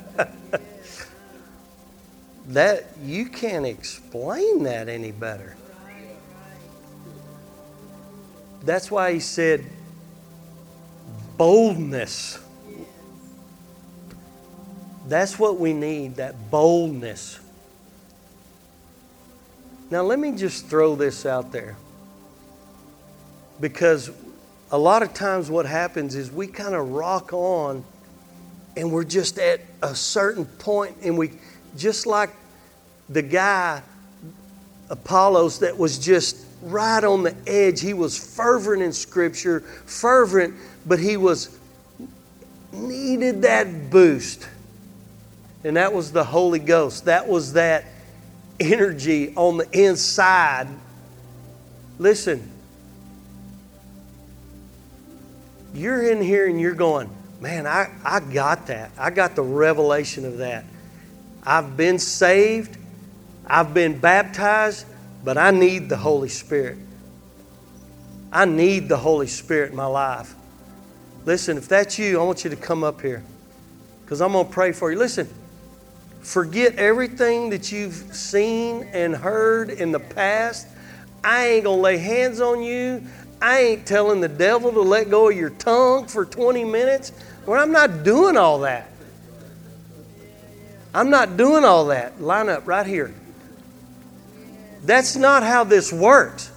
[2.48, 5.56] that you can't explain that any better.
[8.62, 9.64] That's why he said
[11.38, 12.38] boldness.
[15.08, 17.40] That's what we need, that boldness.
[19.90, 21.76] Now, let me just throw this out there.
[23.60, 24.10] Because
[24.72, 27.84] a lot of times what happens is we kind of rock on
[28.76, 31.32] and we're just at a certain point and we,
[31.76, 32.30] just like
[33.08, 33.82] the guy,
[34.88, 37.80] Apollos, that was just right on the edge.
[37.80, 40.54] He was fervent in Scripture, fervent,
[40.86, 41.58] but he was
[42.72, 44.48] needed that boost.
[45.64, 47.06] And that was the Holy Ghost.
[47.06, 47.84] That was that
[48.60, 50.68] energy on the inside.
[51.98, 52.48] Listen,
[55.74, 57.10] you're in here and you're going,
[57.40, 58.90] man, I, I got that.
[58.98, 60.64] I got the revelation of that.
[61.42, 62.76] I've been saved,
[63.46, 64.86] I've been baptized,
[65.24, 66.78] but I need the Holy Spirit.
[68.32, 70.34] I need the Holy Spirit in my life.
[71.24, 73.22] Listen, if that's you, I want you to come up here
[74.04, 74.98] because I'm going to pray for you.
[74.98, 75.28] Listen,
[76.20, 80.66] forget everything that you've seen and heard in the past.
[81.22, 83.02] I ain't going to lay hands on you.
[83.42, 87.12] I ain't telling the devil to let go of your tongue for 20 minutes.
[87.46, 88.90] Well, I'm not doing all that.
[90.92, 92.20] I'm not doing all that.
[92.20, 93.14] Line up right here.
[94.84, 96.50] That's not how this works.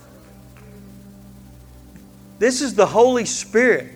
[2.39, 3.91] This is the Holy Spirit.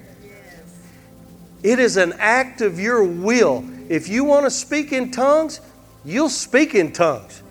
[1.64, 3.66] It is an act of your will.
[3.90, 5.60] If you want to speak in tongues,
[6.06, 7.42] you'll speak in tongues.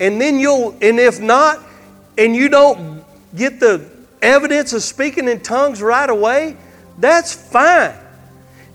[0.00, 1.62] And then you'll, and if not,
[2.16, 3.01] and you don't
[3.34, 3.88] get the
[4.20, 6.56] evidence of speaking in tongues right away,
[6.98, 7.94] that's fine.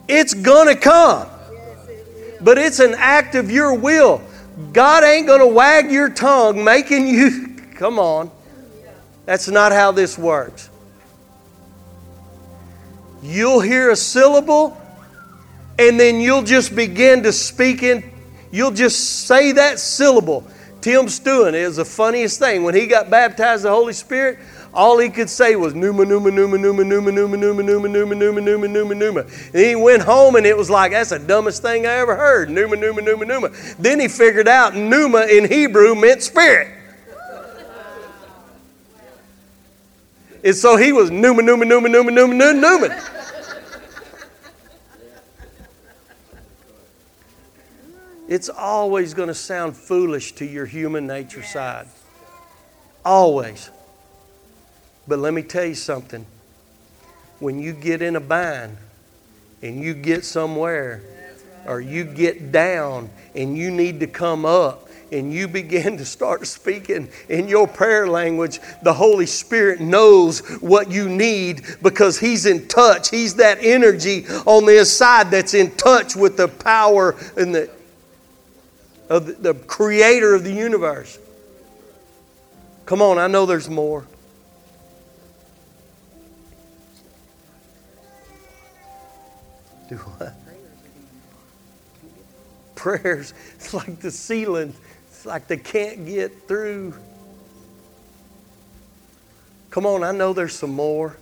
[0.08, 1.28] It's going to come.
[2.42, 4.22] But it's an act of your will.
[4.74, 8.32] God ain't going to wag your tongue making you, come on.
[9.26, 10.70] That's not how this works.
[13.22, 14.80] You'll hear a syllable,
[15.78, 18.04] and then you'll just begin to speak in,
[18.52, 20.48] you'll just say that syllable.
[20.88, 22.64] Tim Stewart is the funniest thing.
[22.64, 24.40] When he got baptized the Holy Spirit,
[24.74, 28.42] all he could say was Numa, Numa, Numa, Numa, Numa, Numa, Numa, Numa, Numa, Numa,
[28.42, 29.20] Numa, Numa, Numa.
[29.20, 32.50] And he went home and it was like, that's the dumbest thing I ever heard.
[32.50, 33.50] Numa, Numa, Numa, Numa.
[33.78, 36.70] Then he figured out Numa in Hebrew meant spirit.
[40.42, 43.04] And so he was Numa, Numa, Numa, Numa, Numa, Numa, Numa.
[48.28, 51.88] It's always going to sound foolish to your human nature side.
[53.06, 53.70] Always.
[55.08, 56.26] But let me tell you something.
[57.40, 58.78] When you get in a bind
[59.62, 61.02] and you get somewhere,
[61.68, 66.45] or you get down and you need to come up and you begin to start
[66.48, 72.68] speaking in your prayer language, the Holy Spirit knows what you need because He's in
[72.68, 73.10] touch.
[73.10, 77.70] He's that energy on the inside that's in touch with the power and the,
[79.10, 81.18] of the, creator of the universe.
[82.86, 84.06] Come on, I know there's more.
[89.90, 90.34] Do what?
[92.76, 94.74] Prayers, it's like the ceiling.
[95.10, 96.94] It's like they can't get through.
[99.70, 101.18] Come on, I know there's some more.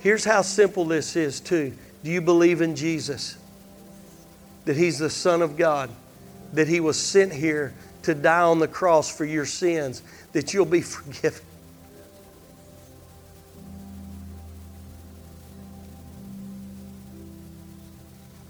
[0.00, 1.72] Here's how simple this is, too.
[2.04, 3.36] Do you believe in Jesus?
[4.68, 5.88] That He's the Son of God?
[6.52, 7.72] That He was sent here
[8.02, 10.02] to die on the cross for your sins?
[10.32, 11.40] That you'll be forgiven?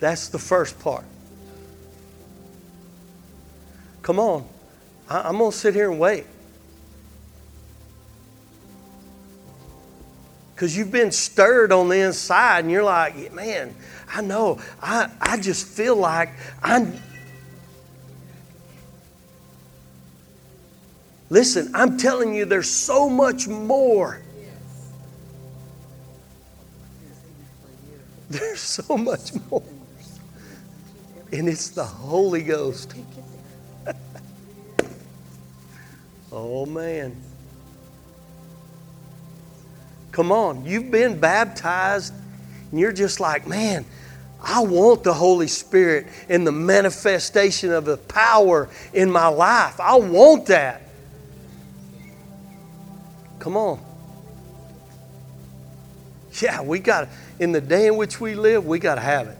[0.00, 1.04] That's the first part.
[4.02, 4.44] Come on.
[5.08, 6.26] I, am going to sit here and wait.
[10.58, 13.76] Because you've been stirred on the inside and you're like, man,
[14.12, 14.58] I know.
[14.82, 16.30] I, I just feel like
[16.60, 16.94] I'm.
[21.30, 24.18] Listen, I'm telling you, there's so much more.
[28.30, 29.62] There's so much more
[31.32, 32.94] and it's the Holy Ghost.
[36.32, 37.16] oh, man.
[40.18, 42.12] Come on, you've been baptized,
[42.72, 43.84] and you're just like, man,
[44.42, 49.78] I want the Holy Spirit and the manifestation of the power in my life.
[49.78, 50.82] I want that.
[53.38, 53.80] Come on.
[56.42, 57.08] Yeah, we got
[57.38, 59.38] in the day in which we live, we got to have it.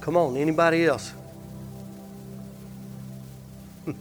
[0.00, 1.12] Come on, anybody else?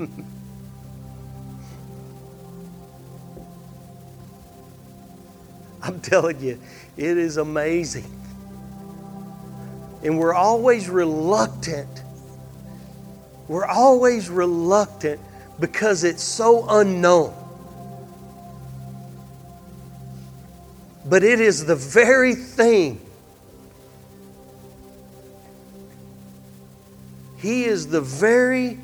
[5.81, 6.59] I'm telling you,
[6.97, 8.03] it is amazing.
[10.03, 12.03] And we're always reluctant.
[13.47, 15.21] We're always reluctant
[15.59, 17.33] because it's so unknown.
[21.05, 22.99] But it is the very thing
[27.37, 28.79] He is the very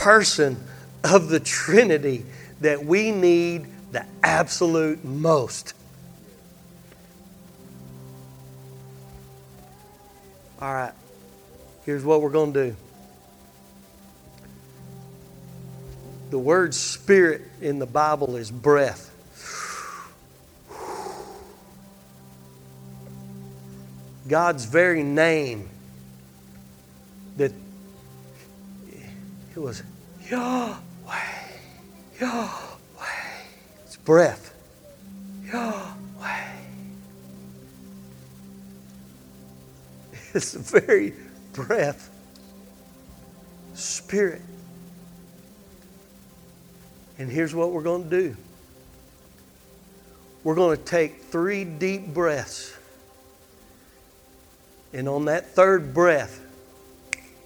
[0.00, 0.56] person
[1.04, 2.24] of the Trinity
[2.62, 5.74] that we need the absolute most.
[10.58, 10.92] All right,
[11.84, 12.76] here's what we're going to do.
[16.30, 19.06] The word spirit in the Bible is breath.
[24.26, 25.68] God's very name
[27.36, 27.52] that
[29.54, 29.82] it was
[30.28, 30.76] Yahweh,
[32.20, 32.70] Yahweh.
[33.84, 34.54] It's breath.
[35.44, 35.86] Yahweh.
[40.32, 41.12] It's the very
[41.52, 42.08] breath,
[43.74, 44.42] spirit.
[47.18, 48.36] And here's what we're going to do
[50.44, 52.76] we're going to take three deep breaths.
[54.92, 56.40] And on that third breath,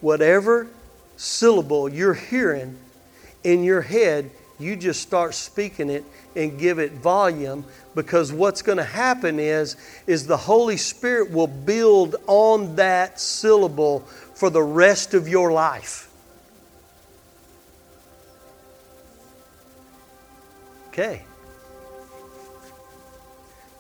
[0.01, 0.69] whatever
[1.17, 2.77] syllable you're hearing
[3.43, 6.05] in your head, you just start speaking it
[6.37, 7.65] and give it volume
[7.95, 9.77] because what's going to happen is
[10.07, 14.01] is the Holy Spirit will build on that syllable
[14.35, 16.11] for the rest of your life.
[20.89, 21.23] Okay.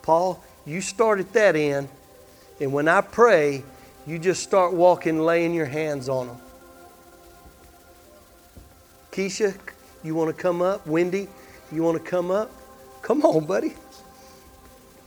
[0.02, 1.89] Paul, you started that in,
[2.61, 3.62] and when I pray,
[4.06, 6.36] you just start walking, laying your hands on them.
[9.15, 9.57] Keisha,
[10.03, 10.85] you want to come up?
[10.89, 11.28] Wendy,
[11.70, 12.51] you want to come up?
[13.01, 13.74] Come on, buddy.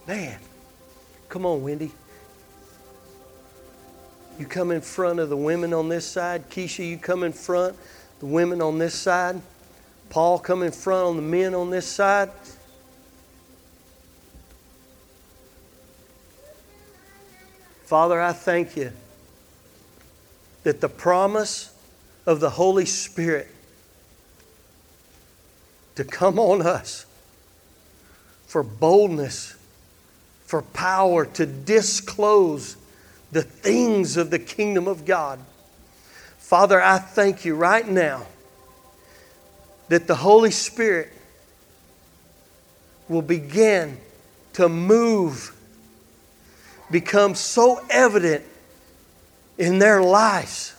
[0.08, 0.40] Man,
[1.28, 1.92] come on, Wendy.
[4.40, 6.50] You come in front of the women on this side.
[6.50, 7.76] Keisha, you come in front.
[8.22, 9.42] The women on this side.
[10.10, 12.32] Paul, come in front on the men on this side.
[17.84, 18.94] Father, I thank you
[20.64, 21.76] that the promise
[22.26, 23.50] of the Holy Spirit
[25.98, 27.08] to come on us
[28.46, 29.56] for boldness,
[30.46, 32.78] for power to disclose
[33.32, 35.40] the things of the kingdom of God.
[36.38, 38.28] Father, I thank you right now
[39.90, 41.12] that the Holy Spirit
[43.10, 43.98] will begin
[44.54, 45.56] to move,
[46.92, 48.46] become so evident
[49.58, 50.76] in their lives.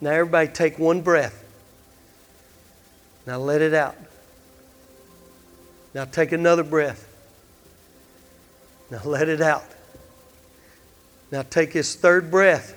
[0.00, 1.44] Now, everybody, take one breath.
[3.26, 3.96] Now, let it out.
[5.94, 7.06] Now, take another breath.
[8.90, 9.64] Now, let it out.
[11.30, 12.76] Now, take his third breath.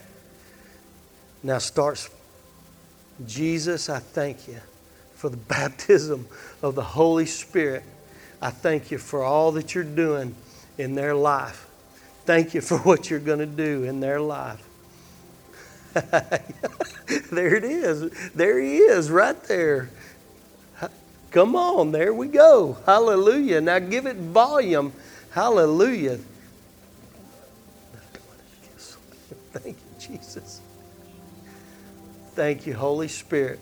[1.41, 2.09] Now, starts.
[3.25, 4.59] Jesus, I thank you
[5.15, 6.27] for the baptism
[6.61, 7.83] of the Holy Spirit.
[8.41, 10.35] I thank you for all that you're doing
[10.77, 11.67] in their life.
[12.25, 14.61] Thank you for what you're going to do in their life.
[17.31, 18.09] there it is.
[18.33, 19.89] There he is, right there.
[21.31, 22.77] Come on, there we go.
[22.85, 23.59] Hallelujah.
[23.61, 24.93] Now give it volume.
[25.31, 26.19] Hallelujah.
[29.51, 30.61] Thank you, Jesus.
[32.35, 33.59] Thank you, Holy Spirit,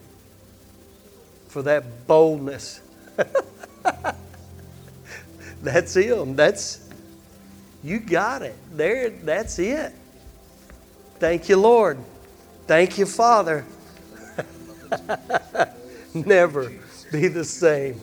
[1.49, 2.81] for that boldness.
[5.61, 6.35] that's him.
[6.35, 6.89] That's
[7.83, 8.55] you got it.
[8.71, 9.93] There that's it.
[11.19, 11.99] Thank you, Lord.
[12.71, 13.65] Thank you, Father.
[16.13, 16.71] Never
[17.11, 17.99] be the same.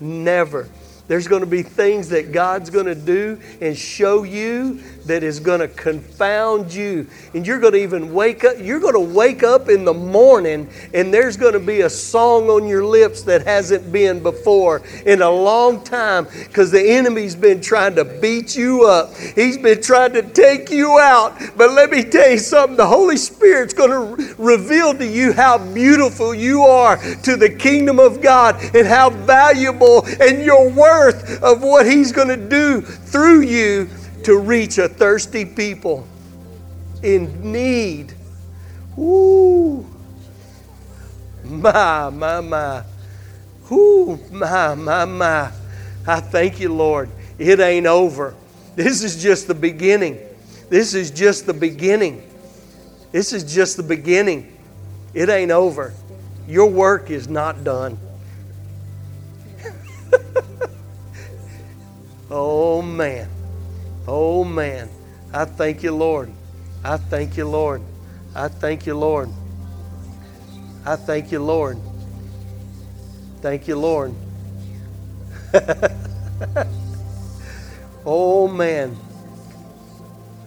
[0.00, 0.68] Never.
[1.08, 5.40] There's going to be things that God's going to do and show you that is
[5.40, 7.06] going to confound you.
[7.32, 10.68] And you're going to even wake up, you're going to wake up in the morning
[10.92, 15.22] and there's going to be a song on your lips that hasn't been before in
[15.22, 19.16] a long time because the enemy's been trying to beat you up.
[19.16, 21.38] He's been trying to take you out.
[21.56, 25.56] But let me tell you something the Holy Spirit's going to reveal to you how
[25.72, 31.62] beautiful you are to the kingdom of God and how valuable and your worth of
[31.62, 33.88] what He's going to do through you
[34.24, 36.06] to reach a thirsty people
[37.02, 38.14] in need.
[38.98, 39.86] Ooh.
[41.44, 42.84] My, my, my.
[43.70, 45.52] Ooh, my, my, my.
[46.06, 47.10] I thank you, Lord.
[47.38, 48.34] It ain't over.
[48.76, 50.18] This is just the beginning.
[50.68, 52.22] This is just the beginning.
[53.12, 54.56] This is just the beginning.
[55.14, 55.94] It ain't over.
[56.46, 57.98] Your work is not done.
[62.30, 63.28] Oh, man.
[64.06, 64.90] Oh, man.
[65.32, 66.30] I thank you, Lord.
[66.84, 67.82] I thank you, Lord.
[68.34, 69.30] I thank you, Lord.
[70.84, 71.78] I thank you, Lord.
[73.40, 74.14] Thank you, Lord.
[78.04, 78.96] oh, man.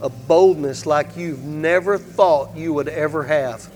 [0.01, 3.71] A boldness like you've never thought you would ever have.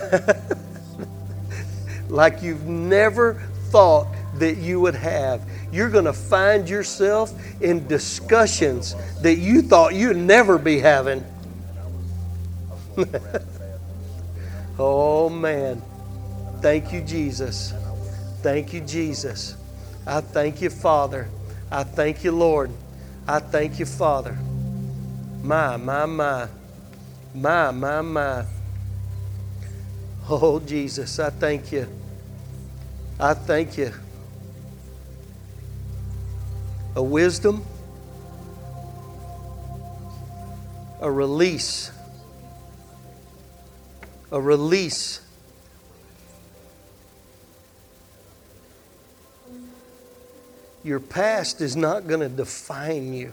[2.08, 3.34] like you've never
[3.70, 9.94] thought that you would have you're going to find yourself in discussions that you thought
[9.94, 11.24] you'd never be having.
[14.78, 15.82] oh, man.
[16.60, 17.72] Thank you, Jesus.
[18.42, 19.56] Thank you, Jesus.
[20.06, 21.28] I thank you, Father.
[21.70, 22.70] I thank you, Lord.
[23.28, 24.36] I thank you, Father.
[25.42, 26.48] My, my, my.
[27.34, 28.44] My, my, my.
[30.28, 31.86] Oh, Jesus, I thank you.
[33.18, 33.92] I thank you
[36.96, 37.64] a wisdom,
[41.00, 41.90] a release,
[44.32, 45.20] a release.
[50.82, 53.32] Your past is not going to define you.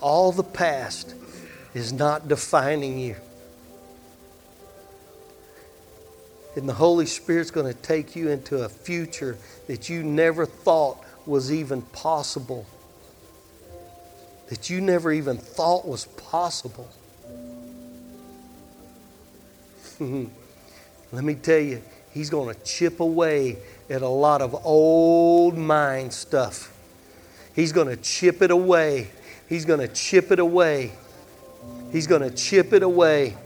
[0.00, 1.14] All the past
[1.74, 3.16] is not defining you.
[6.56, 10.98] And the Holy Spirit's going to take you into a future that you never thought
[11.26, 12.66] was even possible.
[14.48, 16.88] That you never even thought was possible.
[20.00, 21.82] Let me tell you,
[22.12, 23.56] He's going to chip away
[23.88, 26.76] at a lot of old mind stuff.
[27.54, 29.10] He's going to chip it away.
[29.48, 30.92] He's going to chip it away.
[31.92, 33.36] He's going to chip it away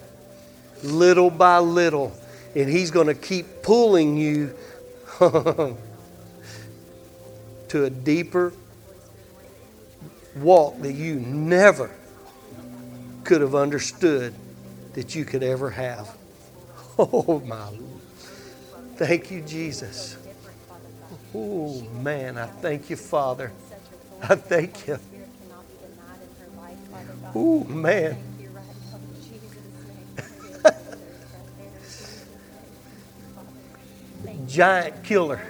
[0.83, 2.13] little by little.
[2.55, 4.55] And He's going to keep pulling you
[5.19, 5.77] to
[7.73, 8.53] a deeper
[10.37, 11.91] walk that you never
[13.25, 14.35] could have understood
[14.95, 16.17] that you could ever have.
[16.97, 17.71] Oh, my.
[18.95, 20.17] Thank you, Jesus.
[21.35, 23.51] Oh, man, I thank you, Father.
[24.23, 25.01] I thank you.
[27.35, 28.17] Oh, man.
[34.55, 35.41] Giant killer.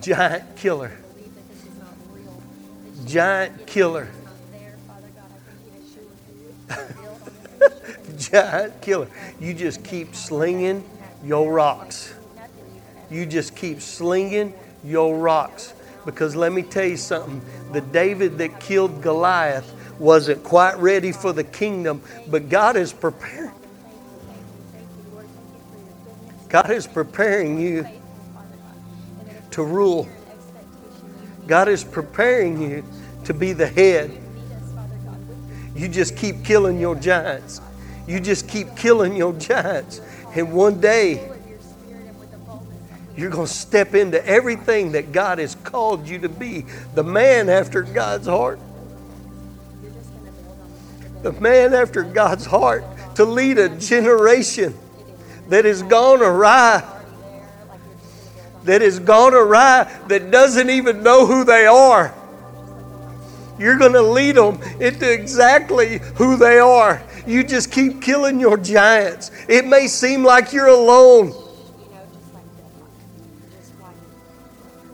[0.00, 0.90] Giant killer.
[3.04, 4.08] Giant killer.
[8.16, 9.08] Giant killer.
[9.38, 10.82] You just keep slinging
[11.22, 12.14] your rocks.
[13.10, 15.74] You just keep slinging your rocks.
[16.06, 17.42] Because let me tell you something
[17.72, 23.37] the David that killed Goliath wasn't quite ready for the kingdom, but God is preparing.
[26.48, 27.86] God is preparing you
[29.50, 30.08] to rule.
[31.46, 32.84] God is preparing you
[33.24, 34.10] to be the head.
[35.74, 37.60] You just keep killing your giants.
[38.06, 40.00] You just keep killing your giants.
[40.34, 41.30] And one day,
[43.16, 46.64] you're going to step into everything that God has called you to be
[46.94, 48.58] the man after God's heart.
[51.22, 52.84] The man after God's heart
[53.16, 54.74] to lead a generation
[55.48, 56.82] that has gone awry,
[58.64, 62.14] that has gone awry, that doesn't even know who they are.
[63.58, 67.02] You're going to lead them into exactly who they are.
[67.26, 69.30] You just keep killing your giants.
[69.48, 71.34] It may seem like you're alone.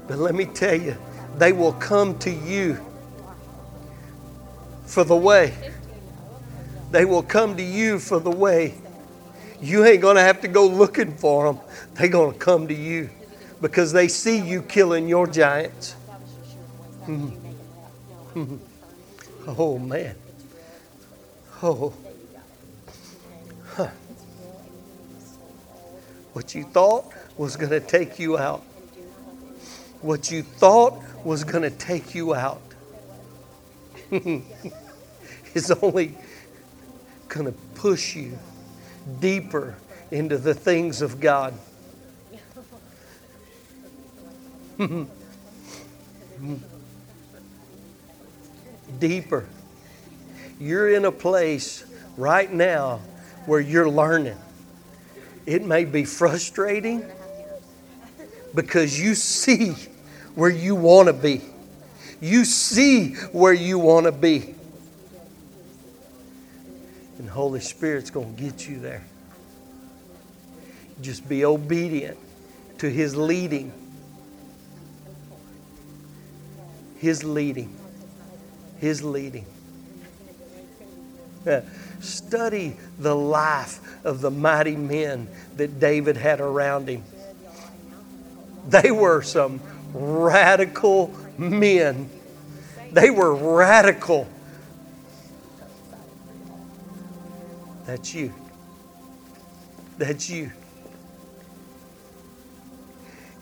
[0.06, 0.96] But let me tell you,
[1.36, 2.78] they will come to you
[4.86, 5.52] for the way.
[6.90, 8.74] They will come to you for the way.
[9.64, 11.58] You ain't going to have to go looking for them.
[11.94, 13.08] They're going to come to you
[13.62, 15.96] because they see you killing your giants.
[17.06, 18.56] Mm-hmm.
[19.46, 20.16] Oh, man.
[21.62, 21.92] Oh.
[23.66, 23.90] Huh.
[26.32, 28.62] What you thought was going to take you out.
[30.00, 32.62] What you thought was going to take you out
[34.10, 36.16] is only
[37.28, 38.38] going to push you
[39.20, 39.76] deeper
[40.10, 41.54] into the things of God.
[48.98, 49.46] deeper.
[50.58, 51.84] You're in a place
[52.16, 53.00] right now
[53.46, 54.38] where you're learning.
[55.46, 57.04] It may be frustrating
[58.54, 59.74] because you see
[60.34, 61.42] where you want to be.
[62.20, 64.53] You see where you want to be.
[67.34, 69.04] Holy Spirit's going to get you there.
[71.02, 72.16] Just be obedient
[72.78, 73.72] to His leading.
[76.98, 77.74] His leading.
[78.78, 79.46] His leading.
[82.00, 87.02] Study the life of the mighty men that David had around him.
[88.68, 89.60] They were some
[89.92, 92.08] radical men.
[92.92, 94.26] They were radical.
[97.86, 98.32] That's you.
[99.98, 100.50] That's you.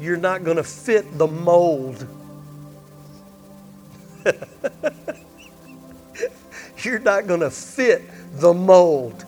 [0.00, 2.04] You're not going to fit the mold.
[6.78, 8.02] You're not going to fit
[8.34, 9.24] the mold.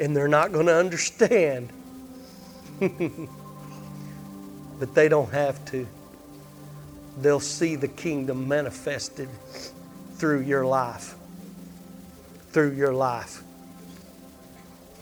[0.00, 1.70] And they're not going to understand.
[2.80, 2.90] but
[4.94, 5.86] they don't have to.
[7.20, 9.28] They'll see the kingdom manifested
[10.16, 11.15] through your life
[12.56, 13.42] through your life.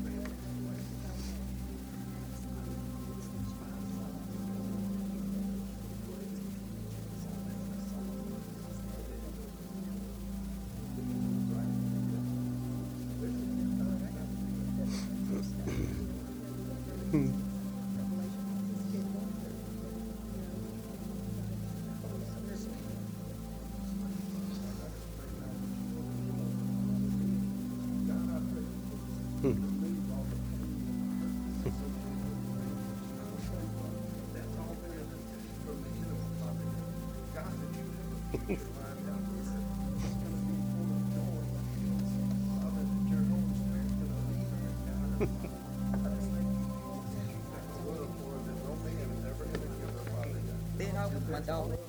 [51.30, 51.87] my daughter.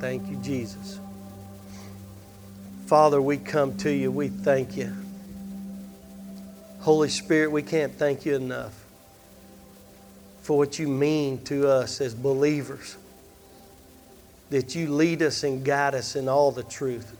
[0.00, 1.00] Thank you, Jesus.
[2.86, 4.12] Father, we come to you.
[4.12, 4.92] We thank you.
[6.80, 8.72] Holy Spirit, we can't thank you enough
[10.40, 12.96] for what you mean to us as believers.
[14.50, 17.14] That you lead us and guide us in all the truth.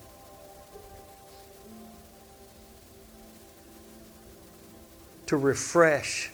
[5.26, 6.30] To refresh,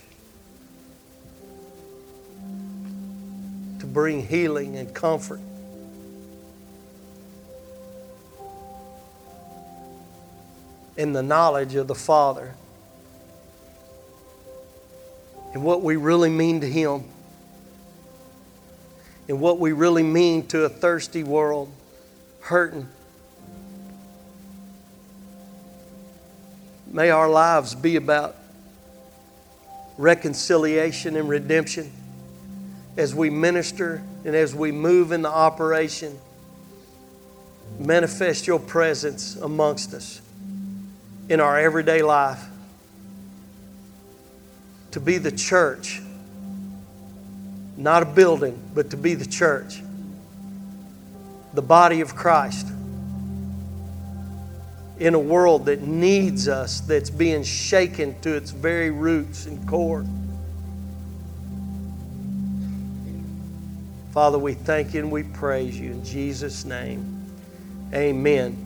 [3.80, 5.40] to bring healing and comfort.
[10.96, 12.54] In the knowledge of the Father
[15.52, 17.04] and what we really mean to Him
[19.28, 21.72] and what we really mean to a thirsty world,
[22.40, 22.88] hurting.
[26.92, 28.36] May our lives be about
[29.96, 31.90] reconciliation and redemption
[32.96, 36.18] as we minister and as we move in the operation.
[37.78, 40.20] Manifest your presence amongst us
[41.28, 42.44] in our everyday life
[44.92, 46.00] to be the church,
[47.76, 49.82] not a building, but to be the church,
[51.52, 52.68] the body of Christ
[54.98, 60.04] in a world that needs us, that's being shaken to its very roots and core.
[64.12, 67.26] Father, we thank you and we praise you in Jesus' name.
[67.92, 68.56] Amen.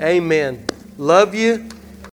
[0.00, 0.66] Amen.
[0.98, 1.66] Love you.